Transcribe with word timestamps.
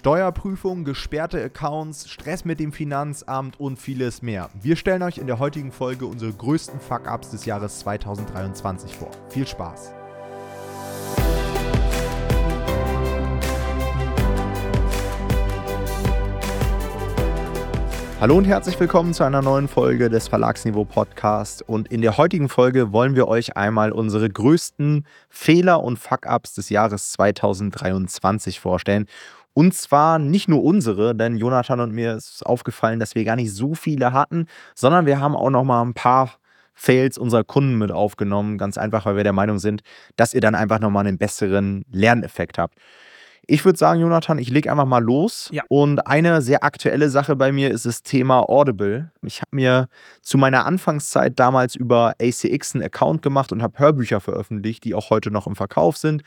Steuerprüfung, 0.00 0.84
gesperrte 0.84 1.44
Accounts, 1.44 2.08
Stress 2.08 2.46
mit 2.46 2.58
dem 2.58 2.72
Finanzamt 2.72 3.60
und 3.60 3.78
vieles 3.78 4.22
mehr. 4.22 4.48
Wir 4.54 4.76
stellen 4.76 5.02
euch 5.02 5.18
in 5.18 5.26
der 5.26 5.38
heutigen 5.38 5.72
Folge 5.72 6.06
unsere 6.06 6.32
größten 6.32 6.80
Fuck-Ups 6.80 7.32
des 7.32 7.44
Jahres 7.44 7.80
2023 7.80 8.96
vor. 8.96 9.10
Viel 9.28 9.46
Spaß! 9.46 9.92
Hallo 18.20 18.36
und 18.36 18.44
herzlich 18.44 18.78
willkommen 18.78 19.14
zu 19.14 19.24
einer 19.24 19.40
neuen 19.40 19.66
Folge 19.66 20.10
des 20.10 20.28
Verlagsniveau 20.28 20.84
Podcast. 20.84 21.66
Und 21.66 21.88
in 21.88 22.02
der 22.02 22.18
heutigen 22.18 22.50
Folge 22.50 22.92
wollen 22.92 23.16
wir 23.16 23.28
euch 23.28 23.56
einmal 23.56 23.92
unsere 23.92 24.28
größten 24.28 25.06
Fehler 25.30 25.82
und 25.82 25.98
Fuck-Ups 25.98 26.52
des 26.52 26.68
Jahres 26.68 27.12
2023 27.12 28.60
vorstellen. 28.60 29.06
Und 29.52 29.74
zwar 29.74 30.18
nicht 30.18 30.48
nur 30.48 30.62
unsere, 30.62 31.14
denn 31.14 31.36
Jonathan 31.36 31.80
und 31.80 31.92
mir 31.92 32.14
ist 32.14 32.44
aufgefallen, 32.46 33.00
dass 33.00 33.14
wir 33.14 33.24
gar 33.24 33.36
nicht 33.36 33.52
so 33.52 33.74
viele 33.74 34.12
hatten, 34.12 34.46
sondern 34.74 35.06
wir 35.06 35.20
haben 35.20 35.34
auch 35.34 35.50
noch 35.50 35.64
mal 35.64 35.82
ein 35.82 35.94
paar 35.94 36.34
Fails 36.74 37.18
unserer 37.18 37.44
Kunden 37.44 37.76
mit 37.76 37.92
aufgenommen. 37.92 38.56
Ganz 38.56 38.78
einfach, 38.78 39.04
weil 39.04 39.16
wir 39.16 39.24
der 39.24 39.32
Meinung 39.32 39.58
sind, 39.58 39.82
dass 40.16 40.34
ihr 40.34 40.40
dann 40.40 40.54
einfach 40.54 40.80
noch 40.80 40.90
mal 40.90 41.00
einen 41.00 41.18
besseren 41.18 41.84
Lerneffekt 41.90 42.58
habt. 42.58 42.78
Ich 43.46 43.64
würde 43.64 43.78
sagen, 43.78 44.00
Jonathan, 44.00 44.38
ich 44.38 44.48
lege 44.50 44.70
einfach 44.70 44.86
mal 44.86 45.02
los. 45.02 45.50
Ja. 45.52 45.64
Und 45.68 46.06
eine 46.06 46.40
sehr 46.40 46.62
aktuelle 46.62 47.10
Sache 47.10 47.34
bei 47.34 47.50
mir 47.50 47.70
ist 47.70 47.84
das 47.84 48.02
Thema 48.02 48.48
Audible. 48.48 49.10
Ich 49.22 49.40
habe 49.40 49.56
mir 49.56 49.88
zu 50.22 50.38
meiner 50.38 50.64
Anfangszeit 50.66 51.38
damals 51.38 51.74
über 51.74 52.14
ACX 52.22 52.76
einen 52.76 52.84
Account 52.84 53.22
gemacht 53.22 53.50
und 53.50 53.60
habe 53.62 53.78
Hörbücher 53.78 54.20
veröffentlicht, 54.20 54.84
die 54.84 54.94
auch 54.94 55.10
heute 55.10 55.30
noch 55.30 55.48
im 55.48 55.56
Verkauf 55.56 55.96
sind 55.96 56.22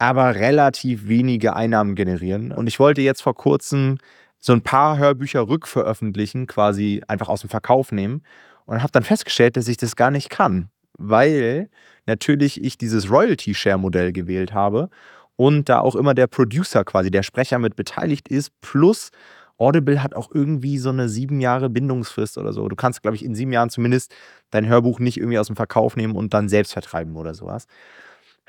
aber 0.00 0.34
relativ 0.34 1.08
wenige 1.08 1.54
Einnahmen 1.54 1.94
generieren. 1.94 2.52
Und 2.52 2.66
ich 2.66 2.80
wollte 2.80 3.02
jetzt 3.02 3.20
vor 3.20 3.34
kurzem 3.34 3.98
so 4.38 4.54
ein 4.54 4.62
paar 4.62 4.96
Hörbücher 4.96 5.46
rückveröffentlichen, 5.46 6.46
quasi 6.46 7.02
einfach 7.06 7.28
aus 7.28 7.42
dem 7.42 7.50
Verkauf 7.50 7.92
nehmen. 7.92 8.22
Und 8.64 8.82
habe 8.82 8.92
dann 8.92 9.02
festgestellt, 9.02 9.58
dass 9.58 9.68
ich 9.68 9.76
das 9.76 9.96
gar 9.96 10.10
nicht 10.10 10.30
kann, 10.30 10.70
weil 10.96 11.68
natürlich 12.06 12.64
ich 12.64 12.78
dieses 12.78 13.10
Royalty-Share-Modell 13.10 14.12
gewählt 14.12 14.54
habe 14.54 14.88
und 15.36 15.68
da 15.68 15.80
auch 15.80 15.96
immer 15.96 16.14
der 16.14 16.28
Producer 16.28 16.84
quasi, 16.84 17.10
der 17.10 17.22
Sprecher 17.22 17.58
mit 17.58 17.76
beteiligt 17.76 18.28
ist, 18.28 18.58
plus 18.62 19.10
Audible 19.58 20.02
hat 20.02 20.14
auch 20.14 20.30
irgendwie 20.32 20.78
so 20.78 20.88
eine 20.88 21.10
sieben 21.10 21.40
Jahre 21.40 21.68
Bindungsfrist 21.68 22.38
oder 22.38 22.54
so. 22.54 22.68
Du 22.68 22.76
kannst, 22.76 23.02
glaube 23.02 23.16
ich, 23.16 23.24
in 23.24 23.34
sieben 23.34 23.52
Jahren 23.52 23.68
zumindest 23.68 24.14
dein 24.50 24.66
Hörbuch 24.66 24.98
nicht 24.98 25.18
irgendwie 25.18 25.38
aus 25.38 25.48
dem 25.48 25.56
Verkauf 25.56 25.96
nehmen 25.96 26.16
und 26.16 26.32
dann 26.32 26.48
selbst 26.48 26.72
vertreiben 26.72 27.16
oder 27.16 27.34
sowas. 27.34 27.66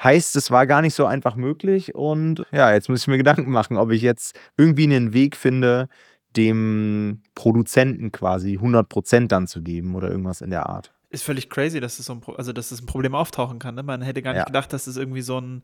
Heißt, 0.03 0.35
es 0.35 0.49
war 0.49 0.65
gar 0.67 0.81
nicht 0.81 0.95
so 0.95 1.05
einfach 1.05 1.35
möglich 1.35 1.93
und 1.93 2.43
ja, 2.51 2.73
jetzt 2.73 2.89
muss 2.89 3.01
ich 3.01 3.07
mir 3.07 3.17
Gedanken 3.17 3.51
machen, 3.51 3.77
ob 3.77 3.91
ich 3.91 4.01
jetzt 4.01 4.37
irgendwie 4.57 4.83
einen 4.83 5.13
Weg 5.13 5.35
finde, 5.35 5.89
dem 6.35 7.21
Produzenten 7.35 8.11
quasi 8.11 8.57
100% 8.57 9.27
dann 9.27 9.47
zu 9.47 9.61
geben 9.61 9.95
oder 9.95 10.09
irgendwas 10.09 10.41
in 10.41 10.49
der 10.49 10.67
Art. 10.67 10.93
Ist 11.09 11.23
völlig 11.23 11.49
crazy, 11.49 11.79
dass 11.81 11.97
das, 11.97 12.05
so 12.05 12.13
ein, 12.13 12.21
also, 12.37 12.53
dass 12.53 12.69
das 12.69 12.81
ein 12.81 12.85
Problem 12.85 13.13
auftauchen 13.13 13.59
kann. 13.59 13.75
Ne? 13.75 13.83
Man 13.83 14.01
hätte 14.01 14.21
gar 14.21 14.31
nicht 14.31 14.39
Ja. 14.39 14.45
gedacht, 14.45 14.71
dass 14.71 14.85
das 14.85 14.95
irgendwie 14.97 15.21
so 15.21 15.39
ein, 15.39 15.63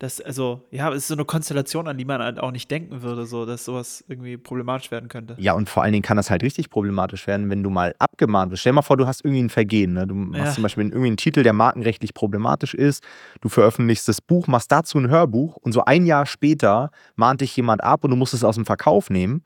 das, 0.00 0.20
also, 0.20 0.64
ja, 0.70 0.90
es 0.90 0.98
ist 0.98 1.08
so 1.08 1.14
eine 1.14 1.24
Konstellation, 1.24 1.88
an 1.88 1.98
die 1.98 2.04
man 2.04 2.22
halt 2.22 2.38
auch 2.38 2.52
nicht 2.52 2.70
denken 2.70 3.02
würde, 3.02 3.26
so, 3.26 3.44
dass 3.46 3.64
sowas 3.64 4.04
irgendwie 4.06 4.36
problematisch 4.36 4.92
werden 4.92 5.08
könnte. 5.08 5.34
Ja, 5.38 5.54
und 5.54 5.68
vor 5.68 5.82
allen 5.82 5.92
Dingen 5.92 6.04
kann 6.04 6.16
das 6.16 6.30
halt 6.30 6.44
richtig 6.44 6.70
problematisch 6.70 7.26
werden, 7.26 7.50
wenn 7.50 7.64
du 7.64 7.70
mal 7.70 7.94
abgemahnt 7.98 8.52
wirst. 8.52 8.60
Stell 8.60 8.70
dir 8.70 8.76
mal 8.76 8.82
vor, 8.82 8.96
du 8.96 9.08
hast 9.08 9.24
irgendwie 9.24 9.42
ein 9.42 9.50
Vergehen. 9.50 9.94
Ne? 9.94 10.06
Du 10.06 10.14
machst 10.14 10.44
Ja. 10.44 10.52
zum 10.54 10.62
Beispiel 10.62 10.84
irgendwie 10.84 11.08
einen 11.08 11.16
Titel, 11.16 11.42
der 11.42 11.52
markenrechtlich 11.52 12.14
problematisch 12.14 12.74
ist. 12.74 13.02
Du 13.40 13.48
veröffentlichst 13.48 14.06
das 14.06 14.20
Buch, 14.20 14.46
machst 14.46 14.70
dazu 14.70 14.98
ein 14.98 15.08
Hörbuch 15.08 15.56
und 15.56 15.72
so 15.72 15.84
ein 15.84 16.06
Jahr 16.06 16.26
später 16.26 16.90
mahnt 17.16 17.40
dich 17.40 17.56
jemand 17.56 17.82
ab 17.82 18.04
und 18.04 18.10
du 18.10 18.16
musst 18.16 18.34
es 18.34 18.44
aus 18.44 18.54
dem 18.54 18.66
Verkauf 18.66 19.10
nehmen. 19.10 19.42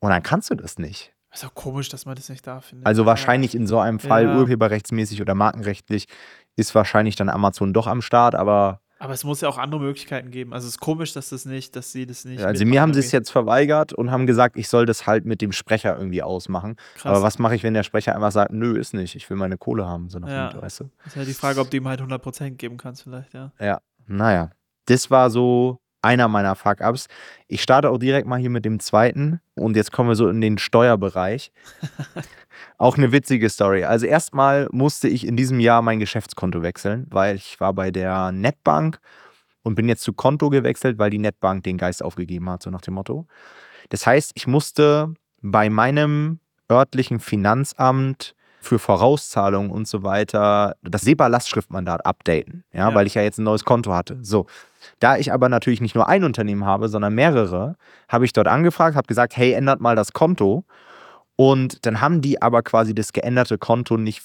Und 0.00 0.10
dann 0.10 0.24
kannst 0.24 0.50
du 0.50 0.56
das 0.56 0.76
nicht. 0.78 1.12
Ist 1.32 1.44
auch 1.44 1.54
komisch, 1.54 1.88
dass 1.88 2.04
man 2.04 2.14
das 2.16 2.28
nicht 2.28 2.46
darf. 2.46 2.72
Also 2.84 3.02
Ja. 3.02 3.06
wahrscheinlich 3.06 3.54
in 3.54 3.66
so 3.68 3.78
einem 3.78 4.00
Fall, 4.00 4.24
Ja. 4.24 4.38
urheberrechtsmäßig 4.38 5.20
oder 5.20 5.34
markenrechtlich, 5.34 6.06
ist 6.56 6.74
wahrscheinlich 6.74 7.16
dann 7.16 7.28
Amazon 7.28 7.72
doch 7.72 7.86
am 7.86 8.02
Start. 8.02 8.34
Aber 8.34 8.80
Aber 8.98 9.12
es 9.12 9.24
muss 9.24 9.40
ja 9.40 9.48
auch 9.48 9.58
andere 9.58 9.80
Möglichkeiten 9.80 10.30
geben. 10.30 10.52
Also 10.54 10.66
es 10.66 10.74
ist 10.74 10.80
komisch, 10.80 11.12
dass 11.12 11.28
das 11.30 11.44
nicht, 11.44 11.74
dass 11.76 11.92
sie 11.92 12.06
das 12.06 12.24
nicht. 12.24 12.42
also 12.42 12.64
mir 12.64 12.80
haben 12.80 12.94
sie 12.94 13.00
es 13.00 13.12
jetzt 13.12 13.30
verweigert 13.30 13.92
und 13.92 14.10
haben 14.10 14.26
gesagt, 14.26 14.56
ich 14.56 14.68
soll 14.68 14.86
das 14.86 15.06
halt 15.06 15.24
mit 15.24 15.40
dem 15.42 15.52
Sprecher 15.52 15.96
irgendwie 15.98 16.22
ausmachen. 16.22 16.76
Krass. 16.94 17.06
Aber 17.12 17.22
was 17.22 17.38
mache 17.38 17.54
ich, 17.56 17.62
wenn 17.62 17.74
der 17.74 17.82
Sprecher 17.82 18.14
einfach 18.14 18.32
sagt, 18.32 18.52
nö, 18.52 18.78
ist 18.78 18.94
nicht, 18.94 19.14
ich 19.16 19.28
will 19.28 19.36
meine 19.36 19.58
Kohle 19.58 19.86
haben, 19.86 20.08
so 20.08 20.18
nach 20.18 20.28
dem 20.28 20.34
Ja. 20.36 20.44
Motto, 20.46 20.62
weißt 20.62 20.80
du? 20.80 20.90
Ist 21.06 21.16
ja 21.16 21.24
die 21.24 21.34
Frage, 21.34 21.60
ob 21.60 21.70
du 21.70 21.76
ihm 21.76 21.88
halt 21.88 22.00
100% 22.00 22.50
geben 22.50 22.76
kannst, 22.76 23.02
vielleicht, 23.02 23.34
ja. 23.34 23.52
Ja, 23.60 23.80
naja. 24.06 24.50
Das 24.86 25.10
war 25.10 25.30
so 25.30 25.80
einer 26.04 26.28
meiner 26.28 26.54
Fuck-Ups. 26.54 27.06
Ich 27.48 27.62
starte 27.62 27.90
auch 27.90 27.98
direkt 27.98 28.28
mal 28.28 28.38
hier 28.38 28.50
mit 28.50 28.64
dem 28.64 28.78
zweiten 28.78 29.40
und 29.54 29.76
jetzt 29.76 29.90
kommen 29.90 30.08
wir 30.08 30.16
so 30.16 30.28
in 30.28 30.40
den 30.40 30.58
Steuerbereich. 30.58 31.50
auch 32.78 32.96
eine 32.96 33.10
witzige 33.12 33.48
Story. 33.48 33.84
Also 33.84 34.06
erstmal 34.06 34.68
musste 34.70 35.08
ich 35.08 35.26
in 35.26 35.36
diesem 35.36 35.60
Jahr 35.60 35.82
mein 35.82 35.98
Geschäftskonto 35.98 36.62
wechseln, 36.62 37.06
weil 37.10 37.36
ich 37.36 37.58
war 37.60 37.72
bei 37.72 37.90
der 37.90 38.32
Netbank 38.32 39.00
und 39.62 39.74
bin 39.74 39.88
jetzt 39.88 40.02
zu 40.02 40.12
Konto 40.12 40.50
gewechselt, 40.50 40.98
weil 40.98 41.10
die 41.10 41.18
Netbank 41.18 41.64
den 41.64 41.78
Geist 41.78 42.02
aufgegeben 42.02 42.48
hat, 42.50 42.62
so 42.62 42.70
nach 42.70 42.82
dem 42.82 42.94
Motto. 42.94 43.26
Das 43.88 44.06
heißt, 44.06 44.32
ich 44.34 44.46
musste 44.46 45.14
bei 45.40 45.70
meinem 45.70 46.38
örtlichen 46.70 47.18
Finanzamt 47.18 48.34
für 48.64 48.78
Vorauszahlungen 48.78 49.70
und 49.70 49.86
so 49.86 50.02
weiter 50.02 50.74
das 50.82 51.02
SEPA-Lastschriftmandat 51.02 52.04
updaten, 52.06 52.64
ja, 52.72 52.88
Ja. 52.90 52.94
weil 52.94 53.06
ich 53.06 53.14
ja 53.14 53.22
jetzt 53.22 53.38
ein 53.38 53.44
neues 53.44 53.64
Konto 53.64 53.92
hatte. 53.92 54.18
So, 54.22 54.46
da 55.00 55.16
ich 55.16 55.32
aber 55.32 55.48
natürlich 55.48 55.80
nicht 55.80 55.94
nur 55.94 56.08
ein 56.08 56.24
Unternehmen 56.24 56.64
habe, 56.64 56.88
sondern 56.88 57.14
mehrere, 57.14 57.76
habe 58.08 58.24
ich 58.24 58.32
dort 58.32 58.48
angefragt, 58.48 58.96
habe 58.96 59.06
gesagt, 59.06 59.36
hey, 59.36 59.52
ändert 59.52 59.80
mal 59.80 59.96
das 59.96 60.12
Konto. 60.12 60.64
Und 61.36 61.84
dann 61.86 62.00
haben 62.00 62.20
die 62.20 62.40
aber 62.42 62.62
quasi 62.62 62.94
das 62.94 63.12
geänderte 63.12 63.58
Konto 63.58 63.96
nicht 63.96 64.22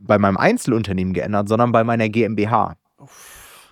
bei 0.00 0.18
meinem 0.18 0.36
Einzelunternehmen 0.36 1.12
geändert, 1.12 1.48
sondern 1.48 1.72
bei 1.72 1.84
meiner 1.84 2.08
GmbH. 2.08 2.74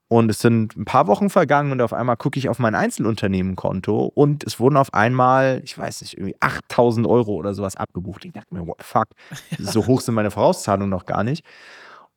Und 0.09 0.31
es 0.31 0.39
sind 0.39 0.77
ein 0.77 0.84
paar 0.84 1.09
Wochen 1.09 1.31
vergangen 1.31 1.72
und 1.72 1.83
auf 1.83 1.93
einmal 1.93 2.17
gucke 2.17 2.39
ich 2.39 2.49
auf 2.49 2.61
mein 2.61 2.77
Einzelunternehmenkonto 2.77 4.05
und 4.15 4.44
es 4.44 4.61
wurden 4.61 4.77
auf 4.77 4.94
einmal, 4.94 5.61
ich 5.65 5.77
weiß 5.77 6.03
nicht, 6.03 6.17
irgendwie 6.17 6.37
8000 6.39 7.06
Euro 7.09 7.34
oder 7.34 7.55
sowas 7.55 7.75
abgebucht. 7.75 8.25
Ich 8.25 8.33
dachte 8.33 8.55
mir, 8.55 8.65
what 8.67 8.77
the 8.78 8.84
fuck, 8.84 9.09
so 9.59 9.87
hoch 9.87 10.00
sind 10.00 10.15
meine 10.15 10.31
Vorauszahlungen 10.31 10.91
noch 10.91 11.06
gar 11.06 11.25
nicht. 11.25 11.44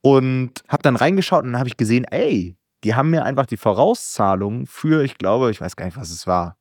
Und 0.01 0.63
habe 0.67 0.83
dann 0.83 0.95
reingeschaut 0.95 1.43
und 1.43 1.53
dann 1.53 1.59
habe 1.59 1.67
ich 1.67 1.77
gesehen, 1.77 2.05
ey, 2.05 2.55
die 2.83 2.95
haben 2.95 3.09
mir 3.09 3.25
einfach 3.25 3.47
die 3.47 3.57
Vorauszahlung 3.57 4.67
für, 4.67 5.03
ich 5.03 5.17
glaube, 5.17 5.49
ich 5.49 5.59
weiß 5.59 5.75
gar 5.75 5.85
nicht, 5.85 5.97
was 5.97 6.11
es 6.11 6.27
war, 6.27 6.57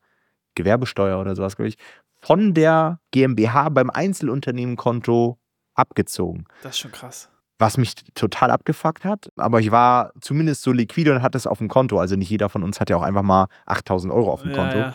Gewerbesteuer 0.55 1.21
oder 1.21 1.37
sowas, 1.37 1.57
glaube 1.57 1.69
ich, 1.69 1.77
von 2.21 2.55
der 2.55 3.01
GmbH 3.13 3.69
beim 3.69 3.91
Einzelunternehmenkonto 3.91 5.39
abgezogen 5.75 6.45
Das 6.63 6.73
ist 6.73 6.81
schon 6.81 6.91
krass. 6.91 7.31
Was 7.59 7.77
mich 7.77 7.95
total 8.15 8.51
abgefuckt 8.51 9.05
hat. 9.05 9.31
Aber 9.37 9.61
ich 9.61 9.71
war 9.71 10.13
zumindest 10.21 10.63
so 10.63 10.73
liquide 10.73 11.13
und 11.15 11.23
hatte 11.23 11.37
es 11.39 11.47
auf 11.47 11.59
dem 11.59 11.69
Konto. 11.69 11.99
Also 11.99 12.17
nicht 12.17 12.31
jeder 12.31 12.49
von 12.49 12.63
uns 12.63 12.81
hat 12.81 12.91
ja 12.91 12.97
auch 12.97 13.03
einfach 13.03 13.23
mal 13.23 13.47
8000 13.67 14.13
Euro 14.13 14.33
auf 14.33 14.43
dem 14.43 14.53
Ja, 14.53 14.57
Konto. 14.57 14.79
ja. 14.79 14.95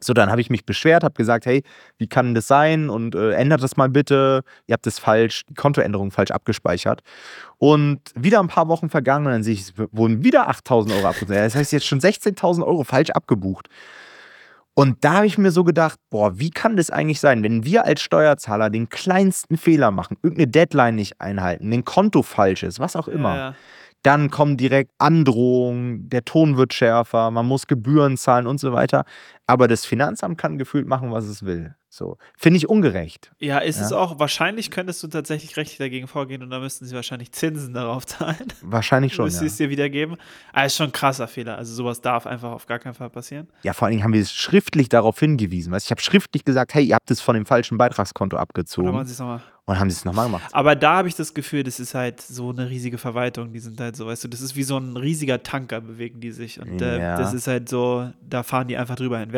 So, 0.00 0.12
dann 0.12 0.30
habe 0.30 0.40
ich 0.40 0.48
mich 0.48 0.64
beschwert, 0.64 1.02
habe 1.02 1.14
gesagt, 1.14 1.44
hey, 1.44 1.64
wie 1.96 2.06
kann 2.06 2.32
das 2.32 2.46
sein? 2.46 2.88
Und 2.88 3.16
äh, 3.16 3.32
ändert 3.32 3.64
das 3.64 3.76
mal 3.76 3.88
bitte. 3.88 4.44
Ihr 4.68 4.74
habt 4.74 4.86
das 4.86 5.00
falsch, 5.00 5.44
die 5.48 5.54
Kontoänderung 5.54 6.12
falsch 6.12 6.30
abgespeichert. 6.30 7.00
Und 7.56 8.00
wieder 8.14 8.38
ein 8.38 8.46
paar 8.46 8.68
Wochen 8.68 8.90
vergangen 8.90 9.26
und 9.26 9.32
dann 9.32 9.42
sehe 9.42 9.54
ich, 9.54 9.62
es 9.62 9.72
wurden 9.90 10.22
wieder 10.22 10.48
8000 10.48 10.94
Euro 10.94 11.08
abgebucht. 11.08 11.36
Das 11.36 11.56
heißt, 11.56 11.72
jetzt 11.72 11.86
schon 11.86 11.98
16.000 11.98 12.64
Euro 12.64 12.84
falsch 12.84 13.10
abgebucht. 13.10 13.68
Und 14.78 15.04
da 15.04 15.14
habe 15.14 15.26
ich 15.26 15.38
mir 15.38 15.50
so 15.50 15.64
gedacht, 15.64 15.98
boah, 16.08 16.38
wie 16.38 16.50
kann 16.50 16.76
das 16.76 16.88
eigentlich 16.88 17.18
sein, 17.18 17.42
wenn 17.42 17.64
wir 17.64 17.84
als 17.84 18.00
Steuerzahler 18.00 18.70
den 18.70 18.88
kleinsten 18.88 19.56
Fehler 19.56 19.90
machen, 19.90 20.16
irgendeine 20.22 20.46
Deadline 20.46 20.94
nicht 20.94 21.20
einhalten, 21.20 21.72
ein 21.72 21.84
Konto 21.84 22.22
falsch 22.22 22.62
ist, 22.62 22.78
was 22.78 22.94
auch 22.94 23.08
immer, 23.08 23.36
Ja, 23.36 23.54
dann 24.04 24.30
kommen 24.30 24.56
direkt 24.56 24.92
Androhungen, 24.98 26.08
der 26.08 26.24
Ton 26.24 26.56
wird 26.56 26.72
schärfer, 26.72 27.32
man 27.32 27.46
muss 27.46 27.66
Gebühren 27.66 28.16
zahlen 28.16 28.46
und 28.46 28.60
so 28.60 28.72
weiter. 28.72 29.04
Aber 29.48 29.66
das 29.66 29.84
Finanzamt 29.86 30.36
kann 30.38 30.58
gefühlt 30.58 30.86
machen, 30.86 31.10
was 31.10 31.24
es 31.24 31.42
will. 31.42 31.74
So. 31.90 32.18
Finde 32.36 32.58
ich 32.58 32.68
ungerecht. 32.68 33.32
Ja, 33.38 33.58
ist 33.60 33.80
es 33.80 33.90
Ja. 33.92 33.96
auch. 33.96 34.18
Wahrscheinlich 34.18 34.70
könntest 34.70 35.02
du 35.02 35.08
tatsächlich 35.08 35.56
rechtlich 35.56 35.78
dagegen 35.78 36.06
vorgehen 36.06 36.42
und 36.42 36.50
dann 36.50 36.60
müssten 36.60 36.84
sie 36.84 36.94
wahrscheinlich 36.94 37.32
Zinsen 37.32 37.72
darauf 37.72 38.04
zahlen. 38.04 38.36
Wahrscheinlich 38.60 39.14
schon. 39.14 39.24
Müsste 39.24 39.44
Ja. 39.44 39.46
es 39.46 39.56
dir 39.56 39.70
wiedergeben. 39.70 40.16
Aber 40.52 40.66
ist 40.66 40.76
schon 40.76 40.90
ein 40.90 40.92
krasser 40.92 41.26
Fehler. 41.28 41.56
Also 41.56 41.74
sowas 41.74 42.02
darf 42.02 42.26
einfach 42.26 42.52
auf 42.52 42.66
gar 42.66 42.78
keinen 42.78 42.92
Fall 42.94 43.08
passieren. 43.08 43.48
ja, 43.62 43.72
vor 43.72 43.86
allen 43.86 43.92
Dingen 43.92 44.04
haben 44.04 44.12
wir 44.12 44.20
es 44.20 44.32
schriftlich 44.34 44.90
darauf 44.90 45.18
hingewiesen. 45.18 45.72
Weißt? 45.72 45.86
Ich 45.86 45.90
habe 45.90 46.02
schriftlich 46.02 46.44
gesagt, 46.44 46.74
hey, 46.74 46.84
ihr 46.84 46.94
habt 46.94 47.10
es 47.10 47.22
von 47.22 47.34
dem 47.34 47.46
falschen 47.46 47.78
Beitragskonto 47.78 48.36
Oder 48.36 48.42
abgezogen. 48.42 48.92
machen 48.92 49.06
sie 49.06 49.12
es 49.14 49.18
nochmal. 49.18 49.40
Und 49.64 49.78
haben 49.78 49.90
sie 49.90 49.96
es 49.96 50.04
nochmal 50.06 50.26
gemacht. 50.26 50.44
Aber 50.52 50.74
da 50.76 50.96
habe 50.96 51.08
ich 51.08 51.14
das 51.14 51.34
Gefühl, 51.34 51.62
das 51.62 51.78
ist 51.78 51.94
halt 51.94 52.22
so 52.22 52.50
eine 52.50 52.70
riesige 52.70 52.96
Verwaltung. 52.96 53.52
Die 53.52 53.58
sind 53.58 53.78
halt 53.78 53.96
so, 53.96 54.06
weißt 54.06 54.24
du, 54.24 54.28
das 54.28 54.40
ist 54.40 54.56
wie 54.56 54.62
so 54.62 54.78
ein 54.78 54.96
riesiger 54.96 55.42
Tanker, 55.42 55.82
bewegen 55.82 56.20
die 56.20 56.30
sich. 56.32 56.58
Und 56.58 56.80
äh, 56.80 56.98
Ja. 56.98 57.18
das 57.18 57.34
ist 57.34 57.46
halt 57.48 57.68
so, 57.68 58.10
da 58.26 58.42
fahren 58.42 58.68
die 58.68 58.78
einfach 58.78 58.96
drüber 58.96 59.18
hinweg. 59.18 59.37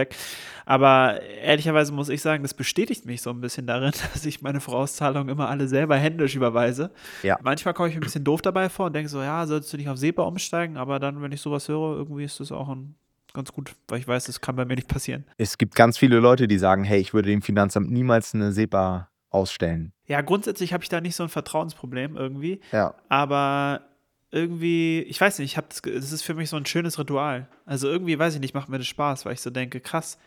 Aber 0.66 1.20
ehrlicherweise 1.22 1.92
muss 1.92 2.08
ich 2.08 2.22
sagen, 2.22 2.42
das 2.42 2.54
bestätigt 2.54 3.04
mich 3.04 3.22
so 3.22 3.30
ein 3.30 3.40
bisschen 3.40 3.66
darin, 3.66 3.92
dass 4.12 4.24
ich 4.24 4.42
meine 4.42 4.60
Vorauszahlungen 4.60 5.28
immer 5.28 5.48
alle 5.48 5.68
selber 5.68 5.96
händisch 5.96 6.36
überweise. 6.36 6.90
Ja. 7.22 7.38
Manchmal 7.42 7.74
komme 7.74 7.88
ich 7.88 7.94
mir 7.94 8.00
ein 8.00 8.04
bisschen 8.04 8.24
doof 8.24 8.42
dabei 8.42 8.68
vor 8.68 8.86
und 8.86 8.94
denke 8.94 9.08
so, 9.08 9.20
ja, 9.20 9.46
solltest 9.46 9.72
du 9.72 9.76
nicht 9.76 9.88
auf 9.88 9.98
SEPA 9.98 10.22
umsteigen, 10.22 10.76
aber 10.76 10.98
dann, 10.98 11.22
wenn 11.22 11.32
ich 11.32 11.40
sowas 11.40 11.68
höre, 11.68 11.96
irgendwie 11.96 12.24
ist 12.24 12.40
das 12.40 12.52
auch 12.52 12.68
ein 12.68 12.94
ganz 13.32 13.52
gut, 13.52 13.74
weil 13.88 13.98
ich 13.98 14.08
weiß, 14.08 14.24
das 14.24 14.40
kann 14.40 14.56
bei 14.56 14.64
mir 14.64 14.74
nicht 14.74 14.88
passieren. 14.88 15.24
Es 15.38 15.58
gibt 15.58 15.74
ganz 15.74 15.98
viele 15.98 16.18
Leute, 16.18 16.48
die 16.48 16.58
sagen, 16.58 16.84
hey, 16.84 17.00
ich 17.00 17.14
würde 17.14 17.28
dem 17.28 17.42
Finanzamt 17.42 17.90
niemals 17.90 18.34
eine 18.34 18.52
SEPA 18.52 19.08
ausstellen. 19.30 19.92
Ja, 20.06 20.20
grundsätzlich 20.22 20.72
habe 20.72 20.82
ich 20.82 20.88
da 20.88 21.00
nicht 21.00 21.14
so 21.14 21.22
ein 21.22 21.28
Vertrauensproblem 21.28 22.16
irgendwie. 22.16 22.60
Ja. 22.72 22.94
Aber 23.08 23.82
irgendwie, 24.32 25.00
ich 25.02 25.20
weiß 25.20 25.38
nicht, 25.38 25.52
ich 25.52 25.56
habe 25.56 25.66
das, 25.68 25.82
das 25.82 26.12
ist 26.12 26.22
für 26.22 26.34
mich 26.34 26.50
so 26.50 26.56
ein 26.56 26.66
schönes 26.66 26.98
Ritual. 26.98 27.48
Also 27.66 27.88
irgendwie, 27.88 28.18
weiß 28.18 28.34
ich 28.34 28.40
nicht, 28.40 28.54
macht 28.54 28.68
mir 28.68 28.78
das 28.78 28.86
Spaß, 28.86 29.24
weil 29.24 29.34
ich 29.34 29.40
so 29.40 29.50
denke, 29.50 29.80
krass. 29.80 30.18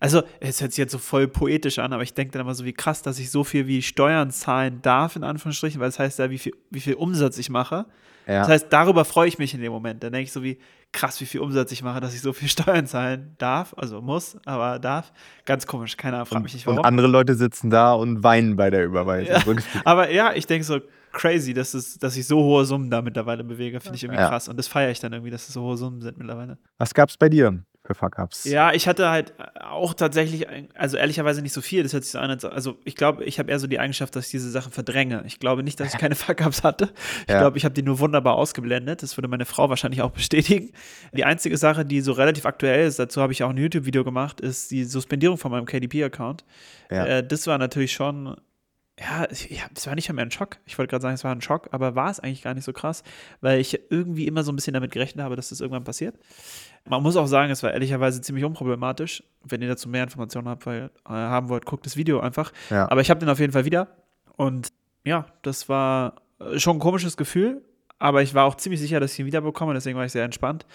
Also, 0.00 0.22
es 0.40 0.60
hört 0.60 0.72
sich 0.72 0.78
jetzt 0.78 0.92
so 0.92 0.98
voll 0.98 1.28
poetisch 1.28 1.78
an, 1.78 1.92
aber 1.92 2.02
ich 2.02 2.14
denke 2.14 2.32
dann 2.32 2.42
immer 2.42 2.54
so, 2.54 2.64
wie 2.64 2.72
krass, 2.72 3.02
dass 3.02 3.18
ich 3.18 3.30
so 3.30 3.44
viel 3.44 3.66
wie 3.66 3.82
Steuern 3.82 4.30
zahlen 4.30 4.80
darf, 4.82 5.16
in 5.16 5.24
Anführungsstrichen, 5.24 5.80
weil 5.80 5.88
das 5.88 5.98
heißt 5.98 6.18
ja, 6.18 6.30
wie 6.30 6.38
viel, 6.38 6.52
wie 6.70 6.80
viel 6.80 6.94
Umsatz 6.94 7.38
ich 7.38 7.50
mache. 7.50 7.86
Ja. 8.26 8.40
Das 8.40 8.48
heißt, 8.48 8.66
darüber 8.70 9.06
freue 9.06 9.26
ich 9.26 9.38
mich 9.38 9.54
in 9.54 9.62
dem 9.62 9.72
Moment. 9.72 10.02
Dann 10.02 10.12
denke 10.12 10.24
ich 10.24 10.32
so, 10.32 10.42
wie 10.42 10.58
krass, 10.92 11.18
wie 11.22 11.26
viel 11.26 11.40
Umsatz 11.40 11.72
ich 11.72 11.82
mache, 11.82 12.00
dass 12.00 12.14
ich 12.14 12.20
so 12.20 12.34
viel 12.34 12.48
Steuern 12.48 12.86
zahlen 12.86 13.34
darf. 13.38 13.74
Also 13.78 14.02
muss, 14.02 14.36
aber 14.44 14.78
darf. 14.78 15.12
Ganz 15.46 15.66
komisch, 15.66 15.96
keiner 15.96 16.26
fragt 16.26 16.42
mich 16.42 16.52
nicht 16.52 16.66
warum. 16.66 16.80
Und 16.80 16.84
andere 16.84 17.08
Leute 17.08 17.34
sitzen 17.34 17.70
da 17.70 17.94
und 17.94 18.22
weinen 18.22 18.56
bei 18.56 18.68
der 18.68 18.84
Überweisung. 18.84 19.56
Ja, 19.56 19.62
aber 19.84 20.10
ja, 20.10 20.34
ich 20.34 20.46
denke 20.46 20.64
so, 20.64 20.80
crazy, 21.12 21.54
dass, 21.54 21.72
es, 21.72 21.98
dass 21.98 22.16
ich 22.16 22.26
so 22.26 22.42
hohe 22.42 22.66
Summen 22.66 22.90
da 22.90 23.00
mittlerweile 23.00 23.44
bewege, 23.44 23.80
finde 23.80 23.96
ich 23.96 24.04
irgendwie 24.04 24.20
Ja. 24.20 24.28
krass. 24.28 24.48
Und 24.48 24.58
das 24.58 24.68
feiere 24.68 24.90
ich 24.90 25.00
dann 25.00 25.12
irgendwie, 25.14 25.30
dass 25.30 25.48
es 25.48 25.54
so 25.54 25.62
hohe 25.62 25.76
Summen 25.78 26.02
sind 26.02 26.18
mittlerweile. 26.18 26.58
Was 26.76 26.92
gab's 26.92 27.16
bei 27.16 27.30
dir 27.30 27.64
für 27.88 27.94
Fuck-Ups? 27.94 28.44
Ja, 28.44 28.72
ich 28.72 28.86
hatte 28.86 29.08
halt 29.08 29.32
auch 29.60 29.94
tatsächlich, 29.94 30.46
also 30.76 30.96
ehrlicherweise 30.96 31.42
nicht 31.42 31.52
so 31.52 31.60
viel. 31.60 31.82
Das 31.82 31.92
hört 31.92 32.04
sich 32.04 32.12
so 32.12 32.18
an, 32.18 32.30
als, 32.30 32.44
also 32.44 32.76
ich 32.84 32.94
glaube, 32.94 33.24
ich 33.24 33.38
habe 33.38 33.50
eher 33.50 33.58
so 33.58 33.66
die 33.66 33.80
Eigenschaft, 33.80 34.14
dass 34.14 34.26
ich 34.26 34.30
diese 34.30 34.50
Sachen 34.50 34.70
verdränge. 34.70 35.22
Ich 35.26 35.40
glaube 35.40 35.62
nicht, 35.62 35.80
dass 35.80 35.94
ich 35.94 35.98
keine 36.00 36.14
Fuck-Ups 36.14 36.62
hatte. 36.62 36.90
Ich 37.26 37.32
Ja. 37.32 37.40
glaube, 37.40 37.58
ich 37.58 37.64
habe 37.64 37.74
die 37.74 37.82
nur 37.82 37.98
wunderbar 37.98 38.34
ausgeblendet. 38.36 39.02
Das 39.02 39.16
würde 39.16 39.28
meine 39.28 39.46
Frau 39.46 39.68
wahrscheinlich 39.70 40.02
auch 40.02 40.10
bestätigen. 40.12 40.70
Die 41.12 41.24
einzige 41.24 41.56
Sache, 41.56 41.84
die 41.84 42.00
so 42.02 42.12
relativ 42.12 42.46
aktuell 42.46 42.86
ist, 42.86 42.98
dazu 42.98 43.20
habe 43.22 43.32
ich 43.32 43.42
auch 43.42 43.50
ein 43.50 43.56
YouTube-Video 43.56 44.04
gemacht, 44.04 44.40
ist 44.40 44.70
die 44.70 44.84
Suspendierung 44.84 45.38
von 45.38 45.50
meinem 45.50 45.66
KDP-Account. 45.66 46.44
Ja. 46.90 47.06
Äh, 47.06 47.26
das 47.26 47.46
war 47.46 47.58
natürlich 47.58 47.92
schon, 47.92 48.36
ja, 49.00 49.26
das 49.72 49.86
war 49.86 49.94
nicht 49.94 50.12
mehr 50.12 50.24
ein 50.24 50.30
Schock. 50.30 50.56
Ich 50.66 50.76
wollte 50.76 50.90
gerade 50.90 51.02
sagen, 51.02 51.14
es 51.14 51.22
war 51.22 51.32
ein 51.32 51.40
Schock, 51.40 51.68
aber 51.70 51.94
war 51.94 52.10
es 52.10 52.18
eigentlich 52.18 52.42
gar 52.42 52.54
nicht 52.54 52.64
so 52.64 52.72
krass, 52.72 53.02
weil 53.40 53.60
ich 53.60 53.80
irgendwie 53.90 54.26
immer 54.26 54.42
so 54.42 54.50
ein 54.50 54.56
bisschen 54.56 54.74
damit 54.74 54.90
gerechnet 54.90 55.24
habe, 55.24 55.36
dass 55.36 55.50
das 55.50 55.60
irgendwann 55.60 55.84
passiert. 55.84 56.16
Man 56.84 57.02
muss 57.02 57.16
auch 57.16 57.26
sagen, 57.26 57.52
es 57.52 57.62
war 57.62 57.72
ehrlicherweise 57.72 58.20
ziemlich 58.20 58.44
unproblematisch. 58.44 59.22
Wenn 59.44 59.62
ihr 59.62 59.68
dazu 59.68 59.88
mehr 59.88 60.02
Informationen 60.02 60.48
habt, 60.48 60.66
weil, 60.66 60.90
äh, 61.04 61.10
haben 61.10 61.48
wollt, 61.48 61.64
guckt 61.64 61.86
das 61.86 61.96
Video 61.96 62.20
einfach. 62.20 62.52
Ja. 62.70 62.90
Aber 62.90 63.00
ich 63.00 63.10
habe 63.10 63.20
den 63.20 63.28
auf 63.28 63.38
jeden 63.38 63.52
Fall 63.52 63.64
wieder. 63.64 63.88
Und 64.36 64.72
ja, 65.04 65.26
das 65.42 65.68
war 65.68 66.22
äh, 66.40 66.58
schon 66.58 66.76
ein 66.76 66.80
komisches 66.80 67.16
Gefühl. 67.16 67.62
Aber 68.00 68.22
ich 68.22 68.34
war 68.34 68.44
auch 68.44 68.54
ziemlich 68.54 68.80
sicher, 68.80 69.00
dass 69.00 69.12
ich 69.12 69.18
ihn 69.20 69.26
wiederbekomme. 69.26 69.74
Deswegen 69.74 69.98
war 69.98 70.04
ich 70.04 70.12
sehr 70.12 70.24
entspannt. 70.24 70.66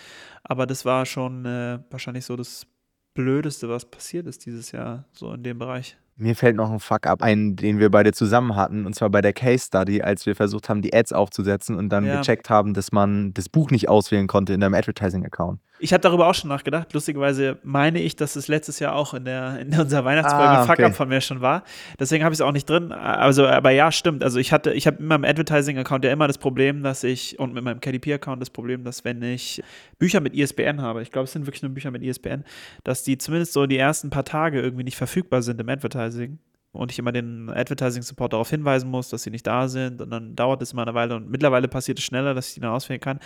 Aber 0.44 0.66
das 0.68 0.86
war 0.86 1.06
schon 1.06 1.46
äh, 1.46 1.80
wahrscheinlich 1.90 2.26
so 2.26 2.36
das 2.36 2.68
Blödeste, 3.14 3.70
was 3.70 3.86
passiert 3.86 4.28
ist 4.28 4.46
dieses 4.46 4.72
Jahr, 4.72 5.06
so 5.14 5.34
in 5.34 5.44
dem 5.44 5.58
Bereich. 5.58 5.98
Mir 6.16 6.36
fällt 6.36 6.56
noch 6.56 6.72
ein 6.72 6.80
Fuck-up 6.80 7.24
ein, 7.24 7.56
den 7.56 7.80
wir 7.80 7.90
beide 7.90 8.12
zusammen 8.14 8.56
hatten, 8.56 8.86
und 8.86 8.94
zwar 8.94 9.10
bei 9.10 9.22
der 9.22 9.34
Case 9.34 9.66
Study, 9.66 10.02
als 10.04 10.26
wir 10.28 10.36
versucht 10.36 10.70
haben, 10.70 10.82
die 10.84 10.94
Ads 10.94 11.12
aufzusetzen 11.12 11.76
und 11.76 11.90
dann 11.90 12.06
Ja. 12.06 12.18
gecheckt 12.20 12.50
haben, 12.52 12.74
dass 12.76 12.92
man 12.92 13.34
das 13.34 13.50
Buch 13.50 13.72
nicht 13.72 13.90
auswählen 13.90 14.28
konnte 14.28 14.54
in 14.54 14.60
deinem 14.60 14.76
Advertising-Account. 14.76 15.60
Ich 15.84 15.92
habe 15.92 16.00
darüber 16.00 16.28
auch 16.28 16.34
schon 16.34 16.48
nachgedacht. 16.48 16.94
Lustigerweise 16.94 17.58
meine 17.62 18.02
ich, 18.02 18.16
dass 18.16 18.38
es 18.38 18.48
letztes 18.48 18.80
Jahr 18.80 18.96
auch 18.96 19.14
in, 19.14 19.26
der, 19.26 19.60
in 19.60 19.78
unserer 19.78 20.06
Weihnachtsfolge 20.06 20.48
Ah, 20.48 20.62
ein 20.62 20.66
Fuck-up 20.66 20.86
okay. 20.86 20.94
von 20.94 21.10
mir 21.10 21.20
schon 21.20 21.42
war. 21.42 21.64
Deswegen 22.00 22.24
habe 22.24 22.32
ich 22.34 22.38
es 22.38 22.42
auch 22.42 22.54
nicht 22.54 22.70
drin. 22.70 22.94
Also, 22.94 23.46
aber 23.46 23.72
ja, 23.72 23.92
stimmt. 23.92 24.24
Also 24.24 24.40
ich 24.40 24.54
hatte, 24.54 24.72
ich 24.72 24.88
habe 24.88 25.00
in 25.00 25.08
meinem 25.08 25.26
Advertising-Account 25.26 26.06
ja 26.06 26.12
immer 26.14 26.28
das 26.28 26.38
Problem, 26.38 26.84
dass 26.84 27.04
ich, 27.04 27.38
und 27.38 27.54
mit 27.54 27.66
meinem 27.66 27.82
KDP-Account 27.82 28.42
das 28.42 28.50
Problem, 28.50 28.86
dass 28.86 29.04
wenn 29.04 29.22
ich 29.22 29.62
Bücher 30.00 30.22
mit 30.22 30.34
ISBN 30.34 30.82
habe, 30.82 31.02
ich 31.02 31.12
glaube, 31.12 31.26
es 31.26 31.34
sind 31.34 31.46
wirklich 31.46 31.64
nur 31.64 31.72
Bücher 31.74 31.92
mit 31.92 32.02
ISBN, 32.02 32.46
dass 32.86 33.04
die 33.04 33.18
zumindest 33.18 33.52
so 33.52 33.66
die 33.66 33.78
ersten 33.78 34.10
paar 34.10 34.24
Tage 34.24 34.62
irgendwie 34.62 34.86
nicht 34.86 34.96
verfügbar 34.96 35.42
sind 35.42 35.60
im 35.60 35.68
Advertising. 35.68 36.40
Und 36.74 36.92
ich 36.92 36.98
immer 36.98 37.12
den 37.12 37.52
Advertising-Support 37.52 38.34
darauf 38.34 38.50
hinweisen 38.50 38.90
muss, 38.90 39.08
dass 39.10 39.22
sie 39.22 39.30
nicht 39.30 39.46
da 39.46 39.68
sind. 39.68 40.02
Und 40.02 40.10
dann 40.10 40.36
dauert 40.36 40.60
es 40.64 40.74
immer 40.74 40.82
eine 40.82 40.96
Weile. 40.96 41.16
Und 41.16 41.30
mittlerweile 41.30 41.68
passiert 41.68 42.00
es 42.00 42.04
schneller, 42.04 42.34
dass 42.34 42.48
ich 42.48 42.56
die 42.56 42.62
dann 42.62 42.72
auswählen 42.72 43.00
kann. 43.00 43.20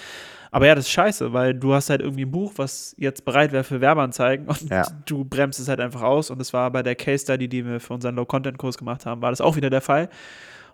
Aber 0.51 0.67
ja, 0.67 0.75
das 0.75 0.85
ist 0.85 0.91
scheiße, 0.91 1.31
weil 1.31 1.53
du 1.53 1.73
hast 1.73 1.89
halt 1.89 2.01
irgendwie 2.01 2.25
ein 2.25 2.31
Buch, 2.31 2.51
was 2.57 2.93
jetzt 2.97 3.23
bereit 3.23 3.53
wäre 3.53 3.63
für 3.63 3.79
Werbeanzeigen 3.79 4.47
und 4.47 4.69
Ja. 4.69 4.83
du 5.05 5.23
bremst 5.23 5.59
es 5.61 5.69
halt 5.69 5.79
einfach 5.79 6.01
aus. 6.01 6.29
Und 6.29 6.39
das 6.39 6.51
war 6.51 6.69
bei 6.71 6.83
der 6.83 6.95
Case 6.95 7.23
Study, 7.23 7.47
die 7.47 7.65
wir 7.65 7.79
für 7.79 7.93
unseren 7.93 8.15
Low-Content-Kurs 8.15 8.77
gemacht 8.77 9.05
haben, 9.05 9.21
war 9.21 9.29
das 9.31 9.39
auch 9.39 9.55
wieder 9.55 9.69
der 9.69 9.81
Fall. 9.81 10.09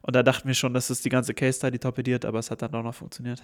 Und 0.02 0.16
da 0.16 0.24
dachten 0.24 0.48
wir 0.48 0.56
schon, 0.56 0.74
dass 0.74 0.90
es 0.90 1.02
die 1.02 1.10
ganze 1.10 1.34
Case 1.36 1.60
Study 1.60 1.78
torpediert, 1.80 2.26
aber 2.26 2.40
es 2.40 2.50
hat 2.50 2.62
dann 2.64 2.72
doch 2.72 2.84
noch 2.84 2.96
funktioniert. 2.96 3.42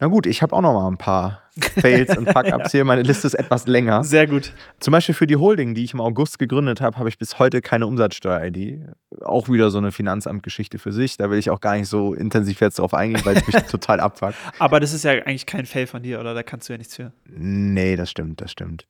Na 0.00 0.08
gut, 0.08 0.26
ich 0.26 0.42
habe 0.42 0.56
auch 0.56 0.62
noch 0.62 0.72
mal 0.72 0.88
ein 0.88 0.96
paar 0.96 1.42
Fails 1.60 2.16
und 2.16 2.30
Fuck-Ups 2.32 2.72
hier. 2.72 2.84
Meine 2.84 3.02
Liste 3.02 3.26
ist 3.28 3.34
etwas 3.34 3.66
länger. 3.68 4.02
Sehr 4.02 4.26
gut. 4.26 4.52
Zum 4.80 4.90
Beispiel 4.92 5.14
für 5.14 5.26
die 5.28 5.36
Holding, 5.36 5.74
die 5.74 5.84
ich 5.84 5.94
im 5.94 6.00
August 6.00 6.38
gegründet 6.40 6.80
habe, 6.80 6.98
habe 6.98 7.08
ich 7.08 7.16
bis 7.16 7.38
heute 7.38 7.60
keine 7.62 7.86
Umsatzsteuer-ID. 7.86 8.80
Auch 9.22 9.48
wieder 9.48 9.70
so 9.70 9.78
eine 9.78 9.92
Finanzamtgeschichte 9.92 10.78
für 10.80 10.92
sich. 10.92 11.16
Da 11.16 11.30
will 11.30 11.38
ich 11.38 11.50
auch 11.50 11.60
gar 11.60 11.76
nicht 11.76 11.88
so 11.88 12.12
intensiv 12.12 12.60
jetzt 12.60 12.80
drauf 12.80 12.92
eingehen, 12.92 13.24
weil 13.24 13.36
es 13.36 13.46
mich 13.46 13.56
total 13.70 14.00
abfuckt. 14.00 14.34
Aber 14.58 14.80
das 14.80 14.92
ist 14.92 15.04
ja 15.04 15.12
eigentlich 15.12 15.46
kein 15.46 15.64
Fail 15.66 15.86
von 15.86 16.02
dir, 16.02 16.18
oder? 16.18 16.34
Da 16.34 16.42
kannst 16.42 16.68
du 16.68 16.72
ja 16.72 16.78
nichts 16.78 16.96
für. 16.96 17.12
Nee, 17.28 17.94
das 17.94 18.10
stimmt, 18.10 18.40
das 18.40 18.50
stimmt. 18.50 18.86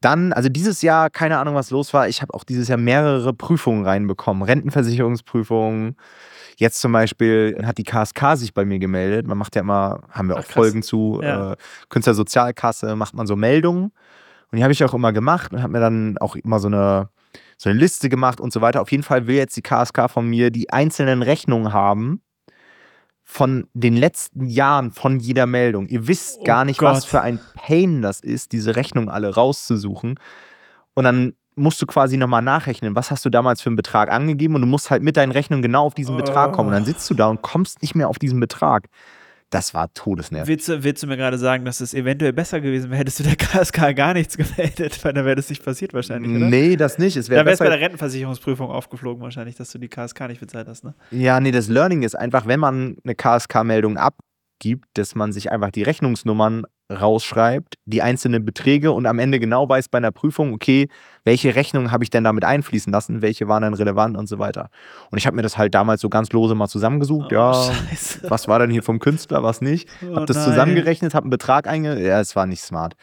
Dann, 0.00 0.32
also 0.32 0.48
dieses 0.48 0.82
Jahr, 0.82 1.10
keine 1.10 1.38
Ahnung, 1.38 1.54
was 1.54 1.70
los 1.70 1.94
war. 1.94 2.08
Ich 2.08 2.20
habe 2.22 2.34
auch 2.34 2.42
dieses 2.44 2.66
Jahr 2.68 2.78
mehrere 2.78 3.32
Prüfungen 3.32 3.84
reinbekommen. 3.84 4.42
Rentenversicherungsprüfungen. 4.42 5.96
Jetzt 6.56 6.80
zum 6.80 6.90
Beispiel 6.90 7.56
hat 7.64 7.78
die 7.78 7.84
KSK 7.84 8.34
sich 8.36 8.52
bei 8.52 8.64
mir 8.64 8.80
gemeldet. 8.80 9.28
Man 9.28 9.38
macht 9.38 9.54
ja 9.54 9.60
immer, 9.62 10.02
haben 10.10 10.28
wir 10.28 10.34
Ach, 10.34 10.40
auch 10.40 10.44
krass. 10.44 10.54
Folgen 10.54 10.82
zu, 10.82 11.20
Ja. 11.22 11.52
äh, 11.52 11.56
Künstlersozialkasse, 12.08 12.96
macht 12.96 13.14
man 13.14 13.26
so 13.26 13.36
Meldungen. 13.36 13.92
Und 14.50 14.56
die 14.56 14.62
habe 14.62 14.72
ich 14.72 14.82
auch 14.82 14.94
immer 14.94 15.12
gemacht 15.12 15.52
und 15.52 15.62
habe 15.62 15.72
mir 15.72 15.80
dann 15.80 16.16
auch 16.18 16.36
immer 16.36 16.58
so 16.58 16.68
eine, 16.68 17.10
so 17.58 17.68
eine 17.68 17.78
Liste 17.78 18.08
gemacht 18.08 18.40
und 18.40 18.52
so 18.52 18.60
weiter. 18.60 18.80
Auf 18.80 18.90
jeden 18.90 19.02
Fall 19.02 19.26
will 19.26 19.36
jetzt 19.36 19.56
die 19.56 19.62
KSK 19.62 20.08
von 20.10 20.26
mir 20.26 20.50
die 20.50 20.70
einzelnen 20.70 21.22
Rechnungen 21.22 21.72
haben 21.72 22.22
von 23.24 23.68
den 23.74 23.94
letzten 23.94 24.46
Jahren 24.46 24.90
von 24.90 25.20
jeder 25.20 25.44
Meldung. 25.44 25.86
Ihr 25.88 26.08
wisst 26.08 26.38
Oh 26.40 26.44
gar 26.44 26.64
nicht, 26.64 26.80
was 26.80 27.02
Gott. 27.02 27.10
für 27.10 27.20
ein 27.20 27.38
Pain 27.54 28.00
das 28.00 28.20
ist, 28.20 28.52
diese 28.52 28.74
Rechnungen 28.74 29.10
alle 29.10 29.34
rauszusuchen. 29.34 30.18
Und 30.94 31.04
dann 31.04 31.34
musst 31.54 31.82
du 31.82 31.86
quasi 31.86 32.16
nochmal 32.16 32.40
nachrechnen, 32.40 32.94
was 32.94 33.10
hast 33.10 33.26
du 33.26 33.30
damals 33.30 33.60
für 33.60 33.68
einen 33.68 33.76
Betrag 33.76 34.10
angegeben 34.10 34.54
und 34.54 34.62
du 34.62 34.66
musst 34.66 34.90
halt 34.90 35.02
mit 35.02 35.18
deinen 35.18 35.32
Rechnungen 35.32 35.60
genau 35.60 35.84
auf 35.84 35.94
diesen 35.94 36.16
Betrag 36.16 36.52
kommen. 36.52 36.68
Und 36.68 36.74
dann 36.74 36.86
sitzt 36.86 37.10
du 37.10 37.14
da 37.14 37.26
und 37.26 37.42
kommst 37.42 37.82
nicht 37.82 37.94
mehr 37.94 38.08
auf 38.08 38.18
diesen 38.18 38.40
Betrag. 38.40 38.86
Das 39.50 39.72
war 39.72 39.92
todesnervig. 39.94 40.48
Willst 40.48 40.68
du, 40.68 40.84
willst 40.84 41.02
du 41.02 41.06
mir 41.06 41.16
gerade 41.16 41.38
sagen, 41.38 41.64
dass 41.64 41.80
es 41.80 41.94
eventuell 41.94 42.34
besser 42.34 42.60
gewesen 42.60 42.90
wäre, 42.90 43.00
hättest 43.00 43.20
du 43.20 43.24
der 43.24 43.36
KSK 43.36 43.96
gar 43.96 44.12
nichts 44.12 44.36
gemeldet? 44.36 45.02
Weil 45.02 45.14
dann 45.14 45.24
wäre 45.24 45.36
das 45.36 45.48
nicht 45.48 45.64
passiert 45.64 45.94
wahrscheinlich, 45.94 46.30
oder? 46.36 46.46
Nee, 46.46 46.76
das 46.76 46.98
nicht. 46.98 47.16
Es 47.16 47.30
wäre 47.30 47.40
Da 47.40 47.46
wäre 47.46 47.54
es 47.54 47.58
bei 47.58 47.68
der 47.68 47.80
Rentenversicherungsprüfung 47.80 48.70
aufgeflogen 48.70 49.22
wahrscheinlich, 49.22 49.56
dass 49.56 49.70
du 49.70 49.78
die 49.78 49.88
KSK 49.88 50.28
nicht 50.28 50.40
bezahlt 50.40 50.68
hast, 50.68 50.84
ne? 50.84 50.94
Ja, 51.10 51.40
nee, 51.40 51.50
das 51.50 51.68
Learning 51.68 52.02
ist 52.02 52.14
einfach, 52.14 52.46
wenn 52.46 52.60
man 52.60 52.98
eine 53.04 53.14
KSK-Meldung 53.14 53.96
abgibt, 53.96 54.86
dass 54.94 55.14
man 55.14 55.32
sich 55.32 55.50
einfach 55.50 55.70
die 55.70 55.82
Rechnungsnummern 55.82 56.64
rausschreibt, 56.90 57.74
die 57.84 58.02
einzelnen 58.02 58.44
Beträge 58.44 58.92
und 58.92 59.06
am 59.06 59.18
Ende 59.18 59.38
genau 59.38 59.68
weiß 59.68 59.88
bei 59.88 59.98
einer 59.98 60.10
Prüfung, 60.12 60.52
okay, 60.54 60.88
welche 61.24 61.54
Rechnungen 61.54 61.90
habe 61.90 62.04
ich 62.04 62.10
denn 62.10 62.24
damit 62.24 62.44
einfließen 62.44 62.92
lassen, 62.92 63.22
welche 63.22 63.48
waren 63.48 63.62
dann 63.62 63.74
relevant 63.74 64.16
und 64.16 64.26
so 64.28 64.38
weiter. 64.38 64.70
Und 65.10 65.18
ich 65.18 65.26
habe 65.26 65.36
mir 65.36 65.42
das 65.42 65.58
halt 65.58 65.74
damals 65.74 66.00
so 66.00 66.08
ganz 66.08 66.32
lose 66.32 66.54
mal 66.54 66.68
zusammengesucht, 66.68 67.30
ja, 67.32 67.50
Oh, 67.50 67.72
Scheiße. 67.72 68.30
was 68.30 68.48
war 68.48 68.58
denn 68.58 68.70
hier 68.70 68.82
vom 68.82 68.98
Künstler, 68.98 69.42
was 69.42 69.60
nicht. 69.60 69.88
Oh 70.10 70.16
Hab 70.16 70.26
das 70.26 70.36
nein. 70.38 70.46
zusammengerechnet, 70.46 71.14
hab 71.14 71.24
einen 71.24 71.30
Betrag 71.30 71.66
einge... 71.66 72.00
Ja, 72.02 72.20
es 72.20 72.34
war 72.36 72.46
nicht 72.46 72.62
smart. 72.62 72.94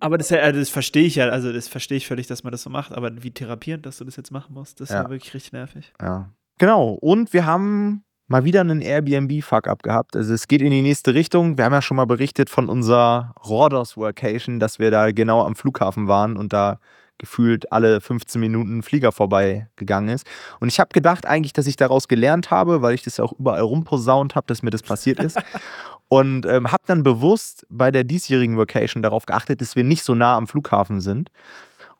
Aber 0.00 0.16
das, 0.16 0.30
ja, 0.30 0.52
das 0.52 0.68
verstehe 0.68 1.04
ich 1.06 1.16
ja, 1.16 1.28
also 1.28 1.52
das 1.52 1.66
verstehe 1.66 1.96
ich 1.96 2.06
völlig, 2.06 2.26
dass 2.28 2.44
man 2.44 2.52
das 2.52 2.62
so 2.62 2.70
macht, 2.70 2.92
aber 2.92 3.22
wie 3.22 3.32
therapierend, 3.32 3.84
dass 3.84 3.98
du 3.98 4.04
das 4.04 4.14
jetzt 4.16 4.30
machen 4.30 4.54
musst, 4.54 4.80
das 4.80 4.90
ist 4.90 4.94
Ja. 4.94 5.02
ja 5.02 5.10
wirklich 5.10 5.34
richtig 5.34 5.52
nervig. 5.52 5.92
Ja. 6.00 6.30
Genau. 6.58 6.90
Und 7.00 7.32
wir 7.32 7.46
haben 7.46 8.04
mal 8.28 8.44
wieder 8.44 8.60
einen 8.60 8.80
Airbnb-Fuck-up 8.80 9.82
gehabt. 9.82 10.14
Also 10.14 10.34
es 10.34 10.46
geht 10.46 10.62
in 10.62 10.70
die 10.70 10.82
nächste 10.82 11.14
Richtung. 11.14 11.58
Wir 11.58 11.64
haben 11.64 11.72
ja 11.72 11.82
schon 11.82 11.96
mal 11.96 12.06
berichtet 12.06 12.50
von 12.50 12.68
unserer 12.68 13.34
Rhodos-Workation, 13.44 14.60
dass 14.60 14.78
wir 14.78 14.90
da 14.90 15.10
genau 15.10 15.44
am 15.44 15.56
Flughafen 15.56 16.06
waren 16.06 16.36
und 16.36 16.52
da 16.52 16.78
gefühlt 17.16 17.72
alle 17.72 18.00
15 18.00 18.40
Minuten 18.40 18.78
ein 18.78 18.82
Flieger 18.82 19.10
vorbei 19.10 19.68
gegangen 19.76 20.10
ist. 20.10 20.26
Und 20.60 20.68
ich 20.68 20.78
habe 20.78 20.90
gedacht 20.92 21.26
eigentlich, 21.26 21.52
dass 21.52 21.66
ich 21.66 21.76
daraus 21.76 22.06
gelernt 22.06 22.50
habe, 22.50 22.80
weil 22.80 22.94
ich 22.94 23.02
das 23.02 23.16
ja 23.16 23.24
auch 23.24 23.32
überall 23.32 23.60
rumposaunt 23.60 24.36
habe, 24.36 24.46
dass 24.46 24.62
mir 24.62 24.70
das 24.70 24.82
passiert 24.82 25.18
ist. 25.18 25.38
Und 26.10 26.46
ähm, 26.46 26.72
habe 26.72 26.84
dann 26.86 27.02
bewusst 27.02 27.66
bei 27.68 27.90
der 27.90 28.02
diesjährigen 28.02 28.56
Vacation 28.56 29.02
darauf 29.02 29.26
geachtet, 29.26 29.60
dass 29.60 29.76
wir 29.76 29.84
nicht 29.84 30.04
so 30.04 30.14
nah 30.14 30.36
am 30.36 30.46
Flughafen 30.46 31.02
sind. 31.02 31.30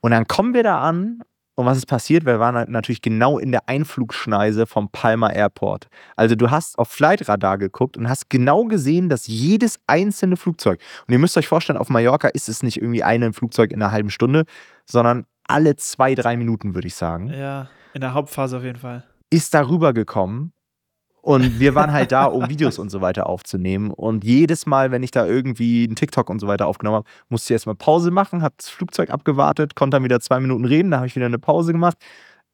Und 0.00 0.12
dann 0.12 0.26
kommen 0.26 0.54
wir 0.54 0.62
da 0.62 0.80
an 0.80 1.22
und 1.58 1.66
was 1.66 1.76
ist 1.76 1.86
passiert? 1.86 2.24
Wir 2.24 2.38
waren 2.38 2.54
halt 2.54 2.68
natürlich 2.68 3.02
genau 3.02 3.36
in 3.36 3.50
der 3.50 3.68
Einflugschneise 3.68 4.64
vom 4.64 4.90
Palma 4.92 5.30
Airport. 5.30 5.88
Also 6.14 6.36
du 6.36 6.52
hast 6.52 6.78
auf 6.78 6.88
Flightradar 6.88 7.58
geguckt 7.58 7.96
und 7.96 8.08
hast 8.08 8.30
genau 8.30 8.64
gesehen, 8.66 9.08
dass 9.08 9.26
jedes 9.26 9.80
einzelne 9.88 10.36
Flugzeug, 10.36 10.80
und 11.08 11.12
ihr 11.12 11.18
müsst 11.18 11.36
euch 11.36 11.48
vorstellen, 11.48 11.76
auf 11.76 11.88
Mallorca 11.88 12.28
ist 12.28 12.48
es 12.48 12.62
nicht 12.62 12.76
irgendwie 12.76 13.02
ein 13.02 13.32
Flugzeug 13.32 13.72
in 13.72 13.82
einer 13.82 13.90
halben 13.90 14.10
Stunde, 14.10 14.44
sondern 14.86 15.26
alle 15.48 15.74
zwei, 15.74 16.14
drei 16.14 16.36
Minuten, 16.36 16.76
würde 16.76 16.86
ich 16.86 16.94
sagen, 16.94 17.26
Ja, 17.28 17.68
in 17.92 18.02
der 18.02 18.14
Hauptphase 18.14 18.58
auf 18.58 18.62
jeden 18.62 18.78
Fall. 18.78 19.02
ist 19.28 19.52
darüber 19.52 19.92
gekommen 19.92 20.52
Und 21.28 21.60
wir 21.60 21.74
waren 21.74 21.92
halt 21.92 22.10
da, 22.10 22.24
um 22.24 22.48
Videos 22.48 22.78
und 22.78 22.88
so 22.88 23.02
weiter 23.02 23.28
aufzunehmen. 23.28 23.90
Und 23.90 24.24
jedes 24.24 24.64
Mal, 24.64 24.90
wenn 24.90 25.02
ich 25.02 25.10
da 25.10 25.26
irgendwie 25.26 25.84
einen 25.84 25.94
TikTok 25.94 26.30
und 26.30 26.38
so 26.38 26.46
weiter 26.46 26.66
aufgenommen 26.66 26.96
habe, 26.96 27.08
musste 27.28 27.52
ich 27.52 27.56
erstmal 27.56 27.74
Pause 27.74 28.10
machen, 28.10 28.40
habe 28.40 28.54
das 28.56 28.70
Flugzeug 28.70 29.10
abgewartet, 29.10 29.74
konnte 29.74 29.96
dann 29.96 30.04
wieder 30.04 30.20
zwei 30.20 30.40
Minuten 30.40 30.64
reden, 30.64 30.90
da 30.90 30.96
habe 30.96 31.06
ich 31.06 31.16
wieder 31.16 31.26
eine 31.26 31.38
Pause 31.38 31.72
gemacht 31.72 31.98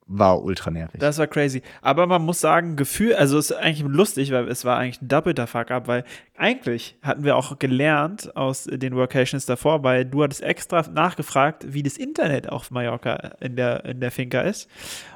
war 0.06 0.42
ultra 0.42 0.70
nervig. 0.70 1.00
Das 1.00 1.18
war 1.18 1.26
crazy. 1.26 1.62
Aber 1.80 2.06
man 2.06 2.22
muss 2.22 2.40
sagen, 2.40 2.76
Gefühl, 2.76 3.14
also 3.14 3.38
es 3.38 3.50
ist 3.50 3.56
eigentlich 3.56 3.88
lustig, 3.88 4.32
weil 4.32 4.48
es 4.48 4.64
war 4.64 4.76
eigentlich 4.76 5.00
ein 5.00 5.08
doppelter 5.08 5.46
Fuck-up, 5.46 5.88
weil 5.88 6.04
eigentlich 6.36 6.98
hatten 7.00 7.24
wir 7.24 7.36
auch 7.36 7.58
gelernt 7.58 8.36
aus 8.36 8.64
den 8.64 8.96
Workations 8.96 9.46
davor, 9.46 9.82
weil 9.82 10.04
du 10.04 10.22
hattest 10.22 10.42
extra 10.42 10.82
nachgefragt, 10.92 11.72
wie 11.72 11.82
das 11.82 11.96
Internet 11.96 12.50
auf 12.50 12.70
Mallorca 12.70 13.14
in 13.40 13.56
der, 13.56 13.84
in 13.86 14.00
der 14.00 14.10
Finca 14.10 14.42
ist. 14.42 14.68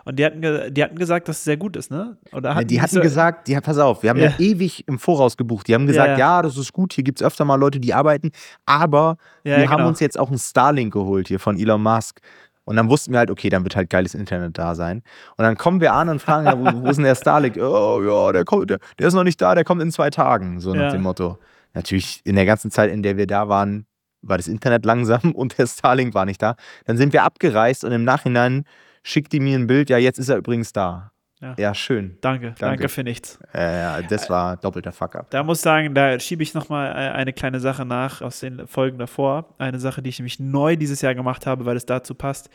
Und 0.04 0.18
die 0.18 0.24
hatten, 0.24 0.40
die 0.72 0.82
hatten 0.82 0.96
gesagt, 0.96 1.28
dass 1.28 1.38
es 1.38 1.44
sehr 1.44 1.58
gut 1.58 1.76
ist, 1.76 1.90
ne? 1.90 2.16
Oder 2.32 2.50
hatten 2.50 2.60
ja, 2.60 2.64
die 2.64 2.80
hatten 2.80 2.94
so 2.94 3.00
gesagt, 3.02 3.48
ja, 3.48 3.60
pass 3.60 3.76
auf, 3.78 4.02
wir 4.02 4.10
haben 4.10 4.20
ja. 4.20 4.30
ja. 4.30 4.38
ewig 4.38 4.88
im 4.88 4.98
Voraus 4.98 5.36
gebucht. 5.36 5.68
Die 5.68 5.74
haben 5.74 5.86
gesagt, 5.86 6.18
ja, 6.18 6.36
ja 6.36 6.42
das 6.42 6.56
ist 6.56 6.72
gut, 6.72 6.94
hier 6.94 7.04
gibt 7.04 7.20
es 7.20 7.26
öfter 7.26 7.44
mal 7.44 7.56
Leute, 7.56 7.78
die 7.78 7.92
arbeiten, 7.92 8.30
aber 8.64 9.18
wir 9.42 9.56
genau. 9.56 9.70
haben 9.70 9.84
uns 9.84 10.00
jetzt 10.00 10.18
auch 10.18 10.28
einen 10.28 10.38
Starlink 10.38 10.92
geholt 10.94 11.28
hier 11.28 11.40
von 11.40 11.58
Elon 11.58 11.82
Musk. 11.82 12.20
Und 12.68 12.76
dann 12.76 12.90
wussten 12.90 13.12
wir 13.12 13.18
halt, 13.20 13.30
okay, 13.30 13.48
dann 13.48 13.64
wird 13.64 13.76
halt 13.76 13.88
geiles 13.88 14.14
Internet 14.14 14.58
da 14.58 14.74
sein. 14.74 14.98
Und 15.38 15.42
dann 15.42 15.56
kommen 15.56 15.80
wir 15.80 15.94
an 15.94 16.10
und 16.10 16.20
fragen, 16.20 16.44
ja, 16.44 16.58
wo, 16.58 16.82
wo, 16.82 16.90
ist 16.90 16.96
denn 16.96 17.04
der 17.06 17.14
Starlink? 17.14 17.56
Oh 17.68 18.02
ja, 18.02 18.30
der, 18.30 18.44
kommt, 18.44 18.68
der, 18.68 18.78
der, 18.98 19.08
ist 19.08 19.14
noch 19.14 19.24
nicht 19.24 19.40
da, 19.40 19.54
der 19.54 19.64
kommt 19.64 19.80
in 19.80 19.90
zwei 19.90 20.10
Tagen. 20.10 20.60
So 20.60 20.74
nach 20.74 20.82
ja. 20.82 20.90
dem 20.90 21.00
Motto. 21.00 21.38
Natürlich, 21.72 22.20
in 22.24 22.36
der 22.36 22.44
ganzen 22.44 22.70
Zeit, 22.70 22.90
in 22.90 23.02
der 23.02 23.16
wir 23.16 23.26
da 23.26 23.48
waren, 23.48 23.86
war 24.20 24.36
das 24.36 24.48
Internet 24.48 24.84
langsam 24.84 25.32
und 25.34 25.56
der 25.56 25.66
Starlink 25.66 26.12
war 26.12 26.26
nicht 26.26 26.42
da. 26.42 26.56
Dann 26.84 26.98
sind 26.98 27.14
wir 27.14 27.22
abgereist 27.22 27.84
und 27.84 27.92
im 27.92 28.04
Nachhinein 28.04 28.64
schickt 29.02 29.32
die 29.32 29.40
mir 29.40 29.58
ein 29.58 29.66
Bild, 29.66 29.88
ja, 29.88 29.96
jetzt 29.96 30.18
ist 30.18 30.28
er 30.28 30.36
übrigens 30.36 30.74
da. 30.74 31.10
Ja, 31.40 31.54
ja 31.58 31.74
schön. 31.74 32.18
Danke, 32.20 32.46
danke, 32.46 32.60
danke 32.60 32.88
für 32.88 33.04
nichts. 33.04 33.38
Äh, 33.54 33.80
ja, 33.80 34.02
das 34.02 34.28
war 34.28 34.56
doppelter 34.56 34.92
Fuck-up. 34.92 35.30
Da 35.30 35.42
muss 35.42 35.58
ich 35.58 35.62
sagen, 35.62 35.94
da 35.94 36.18
schiebe 36.18 36.42
ich 36.42 36.54
nochmal 36.54 36.90
äh, 36.90 37.12
eine 37.12 37.32
kleine 37.32 37.60
Sache 37.60 37.84
nach 37.84 38.22
aus 38.22 38.40
den 38.40 38.66
Folgen 38.66 38.98
davor. 38.98 39.54
Eine 39.58 39.78
Sache, 39.78 40.02
die 40.02 40.10
ich 40.10 40.18
nämlich 40.18 40.40
neu 40.40 40.76
dieses 40.76 41.00
Jahr 41.00 41.14
gemacht 41.14 41.46
habe, 41.46 41.64
weil 41.64 41.76
es 41.76 41.86
dazu 41.86 42.14
passt. 42.14 42.50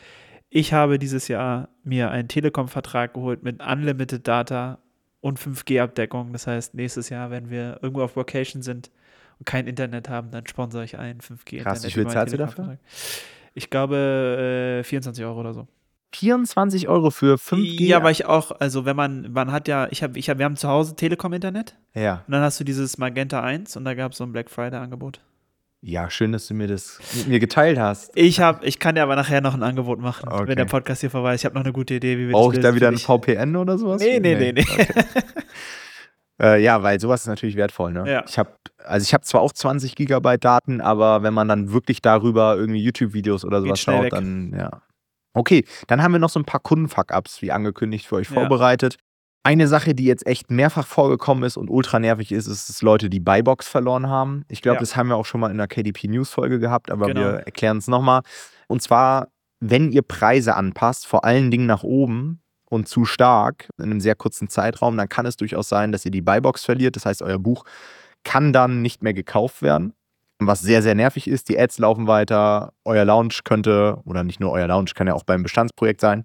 Ich 0.50 0.72
habe 0.72 0.98
dieses 0.98 1.28
Jahr 1.28 1.68
mir 1.82 2.10
einen 2.10 2.28
Telekom-Vertrag 2.28 3.14
geholt 3.14 3.42
mit 3.42 3.60
Unlimited 3.64 4.26
Data 4.28 4.78
und 5.20 5.40
5G-Abdeckung. 5.40 6.32
Das 6.32 6.46
heißt, 6.46 6.74
nächstes 6.74 7.08
Jahr, 7.08 7.30
wenn 7.30 7.48
wir 7.48 7.78
irgendwo 7.80 8.02
auf 8.02 8.16
Vacation 8.16 8.62
sind 8.62 8.90
und 9.38 9.46
kein 9.46 9.66
Internet 9.66 10.08
haben, 10.10 10.30
dann 10.30 10.46
sponsere 10.46 10.84
ich 10.84 10.98
ein 10.98 11.20
5G-Internet. 11.20 11.64
Krass, 11.64 11.86
wie 11.86 11.90
viel 11.90 12.06
zahlst 12.06 12.34
du 12.34 12.38
dafür? 12.38 12.78
Ich 13.54 13.70
glaube 13.70 14.80
äh, 14.80 14.84
24 14.84 15.24
Euro 15.24 15.40
oder 15.40 15.54
so. 15.54 15.66
24 16.14 16.88
Euro 16.88 17.10
für 17.10 17.36
5G. 17.36 17.84
Ja, 17.84 18.02
weil 18.02 18.12
ich 18.12 18.26
auch, 18.26 18.52
also 18.60 18.84
wenn 18.84 18.96
man, 18.96 19.32
man 19.32 19.52
hat 19.52 19.68
ja, 19.68 19.88
ich 19.90 20.02
habe, 20.02 20.18
ich 20.18 20.30
hab, 20.30 20.38
wir 20.38 20.44
haben 20.44 20.56
zu 20.56 20.68
Hause 20.68 20.96
Telekom-Internet. 20.96 21.76
Ja. 21.94 22.22
Und 22.26 22.32
dann 22.32 22.42
hast 22.42 22.60
du 22.60 22.64
dieses 22.64 22.98
Magenta 22.98 23.42
1 23.42 23.76
und 23.76 23.84
da 23.84 23.94
gab 23.94 24.12
es 24.12 24.18
so 24.18 24.24
ein 24.24 24.32
Black 24.32 24.50
Friday-Angebot. 24.50 25.20
Ja, 25.80 26.08
schön, 26.08 26.32
dass 26.32 26.46
du 26.46 26.54
mir 26.54 26.66
das 26.66 26.98
mit 27.14 27.28
mir 27.28 27.38
geteilt 27.40 27.78
hast. 27.78 28.10
Ich 28.14 28.40
habe, 28.40 28.64
ich 28.64 28.78
kann 28.78 28.94
dir 28.94 29.02
aber 29.02 29.16
nachher 29.16 29.42
noch 29.42 29.52
ein 29.52 29.62
Angebot 29.62 30.00
machen, 30.00 30.30
okay. 30.30 30.46
wenn 30.46 30.56
der 30.56 30.64
Podcast 30.64 31.02
hier 31.02 31.10
vorbei 31.10 31.34
ist. 31.34 31.42
Ich 31.42 31.44
habe 31.44 31.54
noch 31.54 31.64
eine 31.64 31.74
gute 31.74 31.94
Idee, 31.94 32.16
wie 32.16 32.28
wir 32.28 32.32
Brauche 32.32 32.54
ich 32.54 32.60
da 32.60 32.74
wieder 32.74 32.88
ein 32.88 32.96
VPN 32.96 33.54
oder 33.56 33.76
sowas? 33.76 34.00
Nee, 34.00 34.18
nee, 34.18 34.34
nee, 34.34 34.52
nee. 34.52 34.62
Okay. 34.62 34.86
äh, 36.40 36.62
ja, 36.62 36.82
weil 36.82 36.98
sowas 37.00 37.20
ist 37.20 37.26
natürlich 37.26 37.56
wertvoll, 37.56 37.92
ne? 37.92 38.10
Ja. 38.10 38.24
Ich 38.26 38.38
habe 38.38 38.50
also 38.84 39.04
ich 39.04 39.14
habe 39.14 39.24
zwar 39.24 39.40
auch 39.40 39.52
20 39.52 39.94
Gigabyte 39.94 40.44
Daten, 40.44 40.80
aber 40.80 41.22
wenn 41.22 41.34
man 41.34 41.48
dann 41.48 41.72
wirklich 41.72 42.02
darüber 42.02 42.56
irgendwie 42.56 42.82
YouTube-Videos 42.82 43.44
oder 43.44 43.60
sowas 43.60 43.80
schaut, 43.80 44.04
weg. 44.04 44.10
dann 44.10 44.54
ja, 44.56 44.82
Okay, 45.34 45.64
dann 45.88 46.02
haben 46.02 46.12
wir 46.12 46.20
noch 46.20 46.30
so 46.30 46.40
ein 46.40 46.44
paar 46.44 46.60
Kunden-Fuck-Ups, 46.60 47.42
wie 47.42 47.52
angekündigt, 47.52 48.06
für 48.06 48.16
euch 48.16 48.30
ja. 48.30 48.34
vorbereitet. 48.34 48.96
Eine 49.42 49.68
Sache, 49.68 49.94
die 49.94 50.04
jetzt 50.04 50.26
echt 50.26 50.50
mehrfach 50.50 50.86
vorgekommen 50.86 51.44
ist 51.44 51.58
und 51.58 51.68
ultra 51.68 51.98
nervig 51.98 52.32
ist, 52.32 52.46
ist, 52.46 52.68
dass 52.70 52.80
Leute 52.80 53.10
die 53.10 53.20
Buybox 53.20 53.68
verloren 53.68 54.08
haben. 54.08 54.44
Ich 54.48 54.62
glaube, 54.62 54.76
ja. 54.76 54.80
das 54.80 54.96
haben 54.96 55.08
wir 55.08 55.16
auch 55.16 55.26
schon 55.26 55.40
mal 55.40 55.50
in 55.50 55.58
der 55.58 55.66
KDP 55.66 56.08
News 56.08 56.30
Folge 56.30 56.58
gehabt, 56.58 56.90
aber 56.90 57.08
genau. 57.08 57.20
wir 57.20 57.30
erklären 57.40 57.76
es 57.76 57.88
nochmal. 57.88 58.22
Und 58.68 58.80
zwar, 58.80 59.28
wenn 59.60 59.92
ihr 59.92 60.02
Preise 60.02 60.54
anpasst, 60.54 61.06
vor 61.06 61.24
allen 61.24 61.50
Dingen 61.50 61.66
nach 61.66 61.82
oben 61.82 62.40
und 62.70 62.88
zu 62.88 63.04
stark 63.04 63.68
in 63.76 63.84
einem 63.84 64.00
sehr 64.00 64.14
kurzen 64.14 64.48
Zeitraum, 64.48 64.96
dann 64.96 65.10
kann 65.10 65.26
es 65.26 65.36
durchaus 65.36 65.68
sein, 65.68 65.92
dass 65.92 66.06
ihr 66.06 66.10
die 66.10 66.22
Buybox 66.22 66.64
verliert. 66.64 66.96
Das 66.96 67.04
heißt, 67.04 67.20
euer 67.20 67.38
Buch 67.38 67.64
kann 68.22 68.54
dann 68.54 68.80
nicht 68.80 69.02
mehr 69.02 69.12
gekauft 69.12 69.60
werden 69.60 69.92
was 70.46 70.60
sehr, 70.60 70.82
sehr 70.82 70.94
nervig 70.94 71.28
ist. 71.28 71.48
Die 71.48 71.58
Ads 71.58 71.78
laufen 71.78 72.06
weiter, 72.06 72.72
euer 72.84 73.04
Launch 73.04 73.44
könnte, 73.44 73.98
oder 74.04 74.24
nicht 74.24 74.40
nur 74.40 74.52
euer 74.52 74.66
Launch, 74.66 74.94
kann 74.94 75.06
ja 75.06 75.14
auch 75.14 75.24
beim 75.24 75.42
Bestandsprojekt 75.42 76.00
sein, 76.00 76.24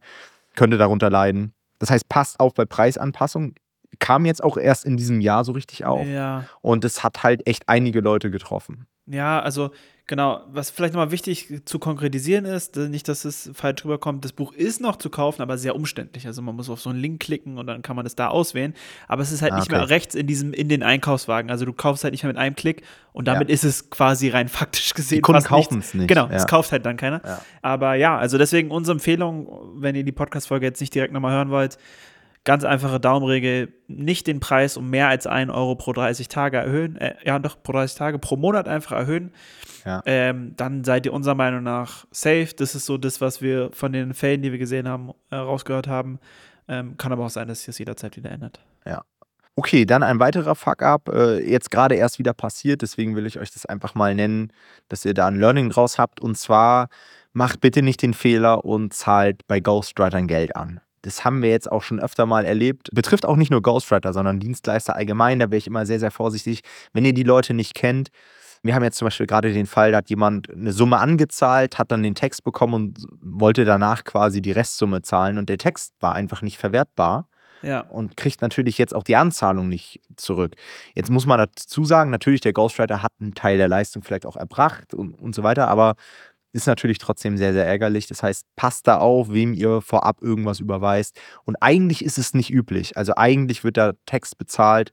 könnte 0.56 0.78
darunter 0.78 1.10
leiden. 1.10 1.54
Das 1.80 1.90
heißt, 1.90 2.10
passt 2.10 2.40
auf 2.40 2.54
bei 2.54 2.66
Preisanpassungen. 2.66 3.56
Kam 4.00 4.26
jetzt 4.26 4.44
auch 4.44 4.58
erst 4.58 4.86
in 4.86 4.98
diesem 4.98 5.20
Jahr 5.20 5.44
so 5.44 5.52
richtig 5.54 5.86
auf. 5.86 6.06
Ja. 6.06 6.46
Und 6.62 6.86
es 6.86 7.04
hat 7.04 7.24
halt 7.24 7.48
echt 7.48 7.64
einige 7.68 8.02
Leute 8.02 8.30
getroffen. 8.30 8.86
Ja, 9.10 9.42
also 9.42 9.72
Genau, 10.10 10.42
was 10.51 10.72
vielleicht 10.72 10.96
nochmal 10.96 11.12
wichtig 11.12 11.62
zu 11.66 11.78
konkretisieren 11.78 12.46
ist, 12.46 12.75
äh, 12.78 12.89
nicht, 12.89 13.08
dass 13.08 13.25
es 13.25 13.51
falsch 13.54 13.86
rüberkommt, 13.86 14.25
das 14.25 14.34
Buch 14.34 14.54
ist 14.54 14.82
noch 14.82 14.96
zu 14.96 15.12
kaufen, 15.12 15.44
aber 15.44 15.60
sehr 15.60 15.75
umständlich. 15.75 16.25
Also 16.25 16.42
man 16.42 16.56
muss 16.56 16.68
auf 16.68 16.82
so 16.82 16.89
einen 16.89 16.98
Link 16.98 17.20
klicken 17.20 17.60
und 17.60 17.68
dann 17.68 17.84
kann 17.84 17.96
man 17.96 18.06
das 18.06 18.16
da 18.16 18.30
auswählen. 18.30 18.74
Aber 19.08 19.22
es 19.22 19.32
ist 19.32 19.44
halt 19.44 19.54
ah, 19.54 19.60
nicht 19.60 19.70
mehr 19.70 19.88
rechts 19.88 20.16
in 20.16 20.25
diesem, 20.25 20.51
in 20.51 20.68
den 20.68 20.82
Einkaufswagen. 20.82 21.51
Also 21.51 21.63
du 21.63 21.74
kaufst 21.74 22.04
halt 22.04 22.13
nicht 22.13 22.24
mehr 22.24 22.34
mit 22.34 22.39
einem 22.39 22.56
Klick 22.56 22.82
und 23.13 23.28
damit 23.28 23.50
ja. 23.50 23.54
ist 23.54 23.63
es 23.63 23.92
quasi 23.92 24.30
rein 24.30 24.48
faktisch 24.48 24.96
gesehen. 24.96 25.18
Die 25.18 25.22
Kunden 25.22 25.44
kaufen 25.44 25.78
es 25.78 25.94
nicht. 25.94 26.08
Genau, 26.08 26.28
es 26.32 26.48
kauft 26.48 26.72
halt 26.72 26.88
dann 26.88 26.98
keiner. 26.98 27.22
Ja. 27.24 27.42
Aber 27.62 27.94
ja, 27.94 28.18
also 28.18 28.39
deswegen 28.39 28.72
unsere 28.72 28.96
Empfehlung, 28.96 29.75
wenn 29.75 29.94
ihr 29.94 30.04
die 30.04 30.12
Podcast-Folge 30.12 30.66
jetzt 30.66 30.80
nicht 30.80 30.96
direkt 30.96 31.13
nochmal 31.13 31.34
hören 31.34 31.51
wollt, 31.51 31.78
Ganz 32.50 32.63
einfache 32.63 33.00
Daumenregel, 33.00 33.72
nicht 33.88 34.25
den 34.25 34.39
Preis 34.39 34.75
um 34.75 34.89
mehr 34.89 35.08
als 35.08 35.27
1 35.27 35.51
Euro 35.51 35.75
pro 35.75 35.94
30 35.94 36.29
Tage 36.29 36.58
erhöhen, 36.58 36.96
äh, 36.96 37.13
ja 37.24 37.38
doch, 37.38 37.62
pro 37.62 37.74
30 37.74 37.96
Tage, 37.96 38.18
pro 38.18 38.38
Monat 38.38 38.68
einfach 38.68 38.94
erhöhen. 38.94 39.32
Ja. 39.86 40.01
Ähm, 40.08 40.56
dann 40.58 40.84
seid 40.84 41.06
ihr 41.06 41.13
unserer 41.13 41.36
Meinung 41.36 41.62
nach 41.62 42.08
safe. 42.10 42.50
Das 42.58 42.74
ist 42.74 42.88
so 42.88 42.98
das, 42.98 43.22
was 43.22 43.44
wir 43.44 43.70
von 43.74 43.94
den 43.94 44.15
Fällen, 44.15 44.41
die 44.41 44.51
wir 44.51 44.58
gesehen 44.58 44.88
haben, 44.88 45.12
äh, 45.29 45.36
rausgehört 45.36 45.88
haben. 45.88 46.18
Ähm, 46.68 46.98
kann 46.98 47.12
aber 47.12 47.27
auch 47.27 47.29
sein, 47.29 47.48
dass 47.48 47.60
sich 47.60 47.68
das 47.68 47.77
jederzeit 47.77 48.18
wieder 48.18 48.32
ändert. 48.32 48.60
Ja. 48.84 49.03
Okay, 49.56 49.86
dann 49.86 50.01
ein 50.01 50.20
weiterer 50.20 50.56
Fuck-up, 50.56 51.08
äh, 51.10 51.48
jetzt 51.48 51.70
gerade 51.70 51.94
erst 51.94 52.18
wieder 52.18 52.34
passiert, 52.34 52.82
deswegen 52.82 53.15
will 53.15 53.27
ich 53.27 53.39
euch 53.39 53.51
das 53.51 53.68
einfach 53.68 53.94
mal 53.94 54.15
nennen, 54.15 54.51
dass 54.88 55.06
ihr 55.06 55.13
da 55.13 55.27
ein 55.27 55.39
Learning 55.39 55.70
draus 55.70 56.00
habt. 56.00 56.20
Und 56.20 56.36
zwar 56.36 56.89
macht 57.32 57.62
bitte 57.62 57.84
nicht 57.84 58.01
den 58.01 58.15
Fehler 58.15 58.65
und 58.65 58.91
zahlt 58.96 59.48
bei 59.48 59.60
Ghostwritern 59.60 60.25
Geld 60.25 60.56
an 60.56 60.82
das 61.01 61.25
haben 61.25 61.41
wir 61.41 61.50
jetzt 61.50 61.72
auch 61.72 61.84
schon 61.84 62.00
öfter 62.00 62.25
mal 62.25 62.46
erlebt. 62.46 62.89
Betrifft 62.91 63.25
auch 63.25 63.36
nicht 63.36 63.51
nur 63.51 63.62
Ghostwriter, 63.62 64.13
sondern 64.13 64.39
Dienstleister 64.39 64.96
allgemein. 64.96 65.39
Da 65.39 65.50
wäre 65.51 65.58
ich 65.58 65.68
immer 65.68 65.86
sehr, 65.86 66.00
sehr 66.00 66.12
vorsichtig. 66.12 66.62
Wenn 66.94 67.06
ihr 67.06 67.13
die 67.13 67.24
Leute 67.24 67.53
nicht 67.53 67.75
kennt, 67.75 68.10
wir 68.62 68.75
haben 68.75 68.84
jetzt 68.84 68.98
zum 68.98 69.06
Beispiel 69.06 69.27
gerade 69.27 69.53
den 69.53 69.65
Fall, 69.65 69.91
da 69.91 70.00
hat 70.00 70.10
jemand 70.10 70.51
eine 70.51 70.74
Summe 70.74 70.98
angezahlt, 70.98 71.77
hat 71.77 71.91
dann 71.91 72.03
den 72.03 72.15
Text 72.15 72.44
bekommen 72.44 72.74
und 72.74 73.06
wollte 73.22 73.63
danach 73.63 74.03
quasi 74.03 74.41
die 74.41 74.51
Restsumme 74.51 75.01
zahlen 75.01 75.38
und 75.38 75.50
der 75.50 75.58
Text 75.58 75.94
war 76.00 76.13
einfach 76.13 76.41
nicht 76.41 76.58
verwertbar. 76.58 77.27
Ja. 77.62 77.82
Und 77.82 78.15
kriegt 78.15 78.41
natürlich 78.41 78.77
jetzt 78.77 78.96
auch 78.96 79.03
die 79.03 79.18
Anzahlung 79.18 79.68
nicht 79.68 80.00
zurück. 80.15 80.56
Jetzt 80.96 81.10
muss 81.10 81.25
man 81.25 81.39
dazu 81.39 81.84
sagen, 81.84 82.10
natürlich, 82.10 82.39
der 82.39 82.53
Ghostwriter 82.53 83.03
hat 83.03 83.12
einen 83.20 83.34
Teil 83.34 83.58
der 83.58 83.68
Leistung 83.68 84.01
vielleicht 84.01 84.25
auch 84.25 84.38
erbracht 84.38 84.94
und, 84.94 85.13
und 85.13 85.36
so 85.36 85.44
weiter, 85.44 85.68
aber 85.68 85.96
ist 86.51 86.68
natürlich 86.68 86.98
trotzdem 86.98 87.38
sehr, 87.38 87.53
sehr 87.53 87.65
ärgerlich. 87.65 88.08
Das 88.08 88.24
heißt, 88.24 88.46
passt 88.56 88.88
da 88.88 88.98
auf, 88.98 89.32
wem 89.32 89.53
ihr 89.53 89.82
vorab 89.82 90.22
irgendwas 90.22 90.60
überweist. 90.60 91.20
Und 91.46 91.58
eigentlich 91.62 92.03
ist 92.03 92.18
es 92.18 92.34
nicht 92.34 92.51
üblich. 92.51 92.98
Also 92.98 93.13
eigentlich 93.15 93.63
wird 93.63 93.77
der 93.77 93.96
Text 94.06 94.38
bezahlt, 94.38 94.91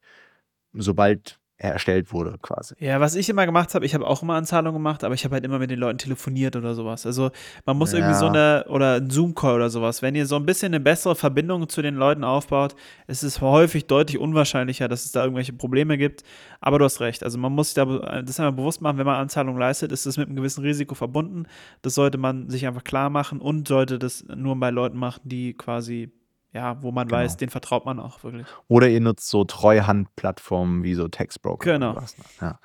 sobald 0.73 1.39
erstellt 1.59 2.13
wurde, 2.13 2.37
quasi. 2.43 2.75
Ja, 2.79 3.01
was 3.01 3.15
ich 3.15 3.29
immer 3.29 3.47
gemacht 3.47 3.75
habe, 3.75 3.87
ich 3.87 3.95
habe 3.95 4.07
auch 4.07 4.23
immer 4.23 4.35
Anzahlungen 4.35 4.75
gemacht, 4.75 5.05
aber 5.05 5.15
ich 5.15 5.25
habe 5.25 5.35
halt 5.35 5.45
immer 5.45 5.59
mit 5.59 5.71
den 5.71 5.79
Leuten 5.79 5.97
telefoniert 5.97 6.55
oder 6.55 6.75
sowas. 6.75 7.07
Also 7.07 7.31
man 7.65 7.79
muss 7.79 7.93
ja. 7.93 7.99
irgendwie 7.99 8.19
so 8.19 8.27
eine, 8.27 8.67
oder 8.69 8.97
ein 8.97 9.09
Zoom-Call 9.09 9.57
oder 9.57 9.71
sowas. 9.71 10.03
Wenn 10.03 10.15
ihr 10.15 10.27
so 10.27 10.37
ein 10.37 10.45
bisschen 10.45 10.75
eine 10.75 10.81
bessere 10.81 11.17
Verbindung 11.17 11.69
zu 11.69 11.81
den 11.81 11.95
Leuten 11.95 12.25
aufbaut, 12.25 12.77
ist 13.07 13.23
es 13.23 13.41
häufig 13.41 13.87
deutlich 13.87 14.19
unwahrscheinlicher, 14.19 14.87
dass 14.89 15.07
es 15.07 15.13
da 15.13 15.23
irgendwelche 15.23 15.55
Probleme 15.55 15.97
gibt. 15.97 16.25
Aber 16.61 16.79
du 16.79 16.85
hast 16.85 17.01
recht. 17.01 17.25
Also 17.25 17.39
man 17.39 17.53
muss 17.53 17.69
sich 17.69 17.75
da 17.75 18.23
das 18.23 18.39
einmal 18.39 18.53
bewusst 18.53 18.83
machen, 18.83 18.99
wenn 18.99 19.07
man 19.07 19.17
Anzahlungen 19.17 19.59
leistet, 19.59 19.93
ist 19.93 20.05
das 20.05 20.19
mit 20.19 20.29
einem 20.29 20.37
gewissen 20.37 20.63
Risiko 20.63 20.95
verbunden. 20.95 21.47
Das 21.81 21.95
sollte 21.95 22.19
man 22.19 22.51
sich 22.51 22.67
einfach 22.67 22.85
klar 22.85 23.09
machen 23.09 23.41
und 23.41 23.67
sollte 23.67 23.99
das 23.99 24.25
nur 24.35 24.57
bei 24.61 24.71
Leuten 24.71 24.99
machen, 24.99 25.23
die 25.25 25.55
quasi 25.55 26.13
ja, 26.57 26.83
wo 26.83 26.91
man 26.91 27.07
genau. 27.07 27.21
weiß, 27.21 27.37
den 27.37 27.51
vertraut 27.51 27.85
man 27.85 28.01
auch 28.01 28.25
wirklich. 28.25 28.47
Oder 28.67 28.89
ihr 28.89 29.01
nutzt 29.01 29.29
so 29.29 29.45
Treuhandplattformen 29.45 30.83
wie 30.85 30.95
so 30.95 31.07
Textbroker. 31.07 31.75
Genau. 31.75 31.93
Ne? 31.93 32.03
Ja. 32.41 32.59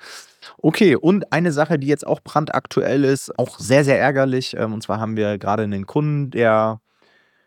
Okay, 0.56 0.96
und 0.96 1.30
eine 1.30 1.52
Sache, 1.52 1.78
die 1.78 1.86
jetzt 1.86 2.06
auch 2.06 2.20
brandaktuell 2.20 3.04
ist, 3.04 3.38
auch 3.38 3.58
sehr, 3.58 3.84
sehr 3.84 4.00
ärgerlich. 4.00 4.56
Ähm, 4.56 4.72
und 4.72 4.82
zwar 4.82 4.98
haben 4.98 5.16
wir 5.16 5.36
gerade 5.36 5.64
einen 5.64 5.84
Kunden, 5.84 6.30
der 6.30 6.80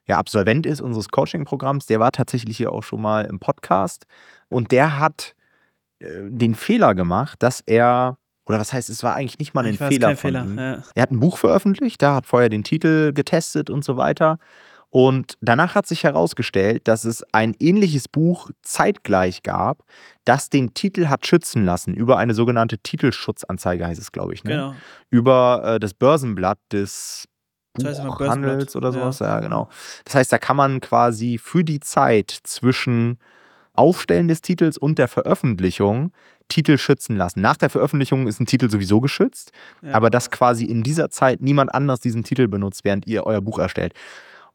ja 0.06 0.18
Absolvent 0.20 0.68
ist 0.68 0.82
unseres 0.82 1.10
Coaching-Programms. 1.10 1.88
Der 1.88 2.00
war 2.00 2.12
tatsächlich 2.12 2.58
hier 2.58 2.72
auch 2.72 2.84
schon 2.84 3.02
mal 3.02 3.26
im 3.26 3.40
Podcast. 3.40 4.06
Und 4.48 4.72
der 4.72 5.00
hat 5.00 5.34
äh, 5.98 6.06
den 6.30 6.54
Fehler 6.54 6.94
gemacht, 6.94 7.42
dass 7.42 7.62
er 7.66 8.20
oder 8.48 8.60
was 8.60 8.72
heißt, 8.72 8.92
es 8.92 9.02
war 9.02 9.16
eigentlich 9.16 9.40
nicht 9.40 9.56
mal 9.56 9.66
ein 9.66 9.76
Fehler 9.76 10.10
von 10.10 10.18
Fehler, 10.18 10.44
ihm. 10.44 10.60
Ja. 10.60 10.84
Er 10.94 11.02
hat 11.02 11.10
ein 11.10 11.20
Buch 11.20 11.40
veröffentlicht, 11.40 12.00
da 12.04 12.14
hat 12.14 12.28
vorher 12.28 12.50
den 12.50 12.64
Titel 12.64 13.12
getestet 13.12 13.72
und 13.72 13.84
so 13.84 13.98
weiter 13.98 14.38
Und 14.96 15.38
danach 15.42 15.76
hat 15.76 15.86
sich 15.88 16.06
herausgestellt, 16.06 16.88
dass 16.88 17.04
es 17.04 17.22
ein 17.34 17.54
ähnliches 17.60 18.08
Buch 18.08 18.50
zeitgleich 18.62 19.44
gab, 19.44 19.84
das 20.24 20.50
den 20.50 20.74
Titel 20.74 21.08
hat 21.08 21.28
schützen 21.28 21.66
lassen 21.66 21.94
über 21.94 22.18
eine 22.18 22.34
sogenannte 22.34 22.78
Titelschutzanzeige, 22.78 23.86
heißt 23.86 24.00
es, 24.00 24.14
glaube 24.14 24.34
ich. 24.34 24.46
Ne? 24.46 24.52
Genau. 24.52 24.76
Über 25.10 25.64
äh, 25.66 25.80
das 25.82 25.94
Börsenblatt 25.96 26.60
des 26.72 27.28
Das 27.74 28.00
heißt 28.00 28.04
Buchhandels 28.06 28.74
oder 28.78 28.94
sowas. 28.94 29.20
Ja. 29.20 29.26
Ja. 29.28 29.40
genau. 29.42 29.68
Das 30.06 30.16
heißt, 30.16 30.32
da 30.32 30.38
kann 30.38 30.56
man 30.56 30.80
quasi 30.80 31.40
für 31.44 31.66
die 31.66 31.82
Zeit 31.82 32.32
zwischen 32.44 33.20
Aufstellen 33.74 34.30
des 34.30 34.40
Titels 34.40 34.78
und 34.78 34.98
der 34.98 35.10
Veröffentlichung 35.10 36.14
Titel 36.48 36.78
schützen 36.78 37.18
lassen. 37.18 37.42
Nach 37.42 37.58
der 37.58 37.70
Veröffentlichung 37.70 38.28
ist 38.28 38.40
ein 38.40 38.46
Titel 38.46 38.70
sowieso 38.70 39.02
geschützt, 39.02 39.52
Ja. 39.82 39.94
aber 39.94 40.10
dass 40.10 40.32
quasi 40.32 40.64
in 40.64 40.84
dieser 40.84 41.10
Zeit 41.10 41.42
niemand 41.42 41.76
anders 41.76 42.00
diesen 42.00 42.24
Titel 42.24 42.48
benutzt, 42.48 42.86
während 42.86 43.06
ihr 43.08 43.26
euer 43.26 43.42
Buch 43.42 43.60
erstellt. 43.60 43.94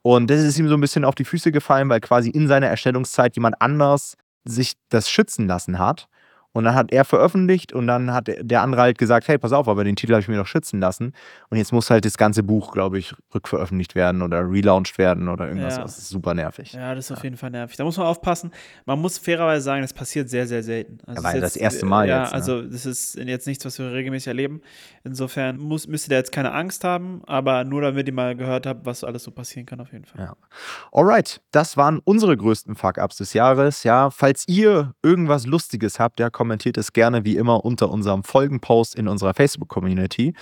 Und 0.02 0.30
das 0.30 0.40
ist 0.40 0.58
ihm 0.58 0.68
so 0.68 0.74
ein 0.74 0.80
bisschen 0.80 1.04
auf 1.04 1.14
die 1.14 1.24
Füße 1.24 1.52
gefallen, 1.52 1.88
weil 1.88 2.00
quasi 2.00 2.30
in 2.30 2.48
seiner 2.48 2.68
Erstellungszeit 2.68 3.36
jemand 3.36 3.60
anders 3.60 4.16
sich 4.44 4.74
das 4.88 5.10
schützen 5.10 5.46
lassen 5.46 5.78
hat. 5.78 6.08
Und 6.52 6.64
dann 6.64 6.74
hat 6.74 6.92
er 6.92 7.04
veröffentlicht 7.04 7.72
und 7.72 7.86
dann 7.86 8.12
hat 8.12 8.28
der 8.28 8.62
andere 8.62 8.82
halt 8.82 8.98
gesagt, 8.98 9.28
hey, 9.28 9.38
pass 9.38 9.52
auf, 9.52 9.68
aber 9.68 9.84
den 9.84 9.94
Titel 9.94 10.12
habe 10.12 10.20
ich 10.20 10.28
mir 10.28 10.36
doch 10.36 10.46
schützen 10.46 10.80
lassen. 10.80 11.12
Und 11.48 11.58
jetzt 11.58 11.72
muss 11.72 11.90
halt 11.90 12.04
das 12.04 12.16
ganze 12.16 12.42
Buch, 12.42 12.72
glaube 12.72 12.98
ich, 12.98 13.14
rückveröffentlicht 13.32 13.94
werden 13.94 14.22
oder 14.22 14.40
relaunched 14.50 14.98
werden 14.98 15.28
oder 15.28 15.46
irgendwas. 15.46 15.76
Ja. 15.76 15.82
Das 15.82 15.98
ist 15.98 16.08
super 16.08 16.34
nervig. 16.34 16.72
Ja, 16.72 16.94
das 16.94 17.06
ist 17.06 17.16
auf 17.16 17.22
jeden 17.22 17.36
Fall 17.36 17.50
nervig. 17.50 17.76
Da 17.76 17.84
muss 17.84 17.96
man 17.96 18.06
aufpassen. 18.06 18.50
Man 18.84 18.98
muss 19.00 19.18
fairerweise 19.18 19.62
sagen, 19.62 19.82
das 19.82 19.92
passiert 19.92 20.28
sehr, 20.28 20.46
sehr 20.46 20.62
selten. 20.62 20.98
Also 21.06 21.22
Ja, 21.22 21.28
weil 21.28 21.38
es 21.38 21.44
ist 21.44 21.54
das 21.54 21.62
erste 21.62 21.86
Mal 21.86 22.08
Ja, 22.08 22.22
jetzt, 22.22 22.30
ne? 22.30 22.34
also 22.34 22.62
das 22.62 22.86
ist 22.86 23.14
jetzt 23.14 23.46
nichts, 23.46 23.64
was 23.64 23.78
wir 23.78 23.92
regelmäßig 23.92 24.28
erleben. 24.28 24.60
Insofern 25.04 25.56
muss, 25.56 25.86
müsst 25.86 26.06
ihr 26.08 26.10
da 26.10 26.16
jetzt 26.16 26.32
keine 26.32 26.52
Angst 26.52 26.82
haben, 26.82 27.22
aber 27.26 27.64
nur 27.64 27.80
damit 27.82 28.08
ihr 28.08 28.12
mal 28.12 28.34
gehört 28.34 28.66
habt, 28.66 28.86
was 28.86 29.04
alles 29.04 29.22
so 29.22 29.30
passieren 29.30 29.66
kann, 29.66 29.80
auf 29.80 29.92
jeden 29.92 30.04
Fall. 30.04 30.20
Ja. 30.20 30.36
Alright, 30.92 31.40
das 31.52 31.76
waren 31.76 32.00
unsere 32.04 32.36
größten 32.36 32.74
Fuck-Ups 32.74 33.16
des 33.18 33.34
Jahres. 33.34 33.84
Ja, 33.84 34.10
falls 34.10 34.48
ihr 34.48 34.94
irgendwas 35.02 35.46
Lustiges 35.46 36.00
habt, 36.00 36.18
ja, 36.18 36.28
kommentiert 36.40 36.78
es 36.78 36.94
gerne 36.94 37.26
wie 37.26 37.36
immer 37.36 37.66
unter 37.66 37.90
unserem 37.90 38.24
Folgenpost 38.24 38.94
in 38.94 39.08
unserer 39.08 39.34
Facebook-Community. 39.34 40.32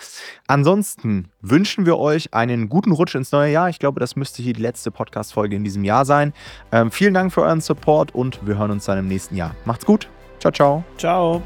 Ansonsten 0.47 1.26
wünschen 1.40 1.87
wir 1.87 1.99
euch 1.99 2.33
einen 2.35 2.69
guten 2.69 2.93
Rutsch 2.93 3.17
ins 3.17 3.33
neue 3.33 3.50
Jahr. 3.50 3.69
Ich 3.69 3.81
glaube, 3.81 3.99
das 3.99 4.14
müsste 4.14 4.40
hier 4.40 4.52
die 4.52 4.62
letzte 4.62 4.93
Podcast-Folge 4.93 5.57
in 5.57 5.64
diesem 5.64 5.83
Jahr 5.83 6.05
sein. 6.05 6.35
Ähm, 6.71 6.93
vielen 6.93 7.14
Dank 7.14 7.33
für 7.33 7.43
euren 7.43 7.61
Support 7.61 8.14
und 8.14 8.47
wir 8.47 8.57
hören 8.57 8.71
uns 8.71 8.85
dann 8.85 8.97
im 8.97 9.09
nächsten 9.09 9.35
Jahr. 9.35 9.57
Macht's 9.64 9.85
gut. 9.85 10.09
Ciao, 10.38 10.52
ciao. 10.52 10.85
Ciao. 10.99 11.43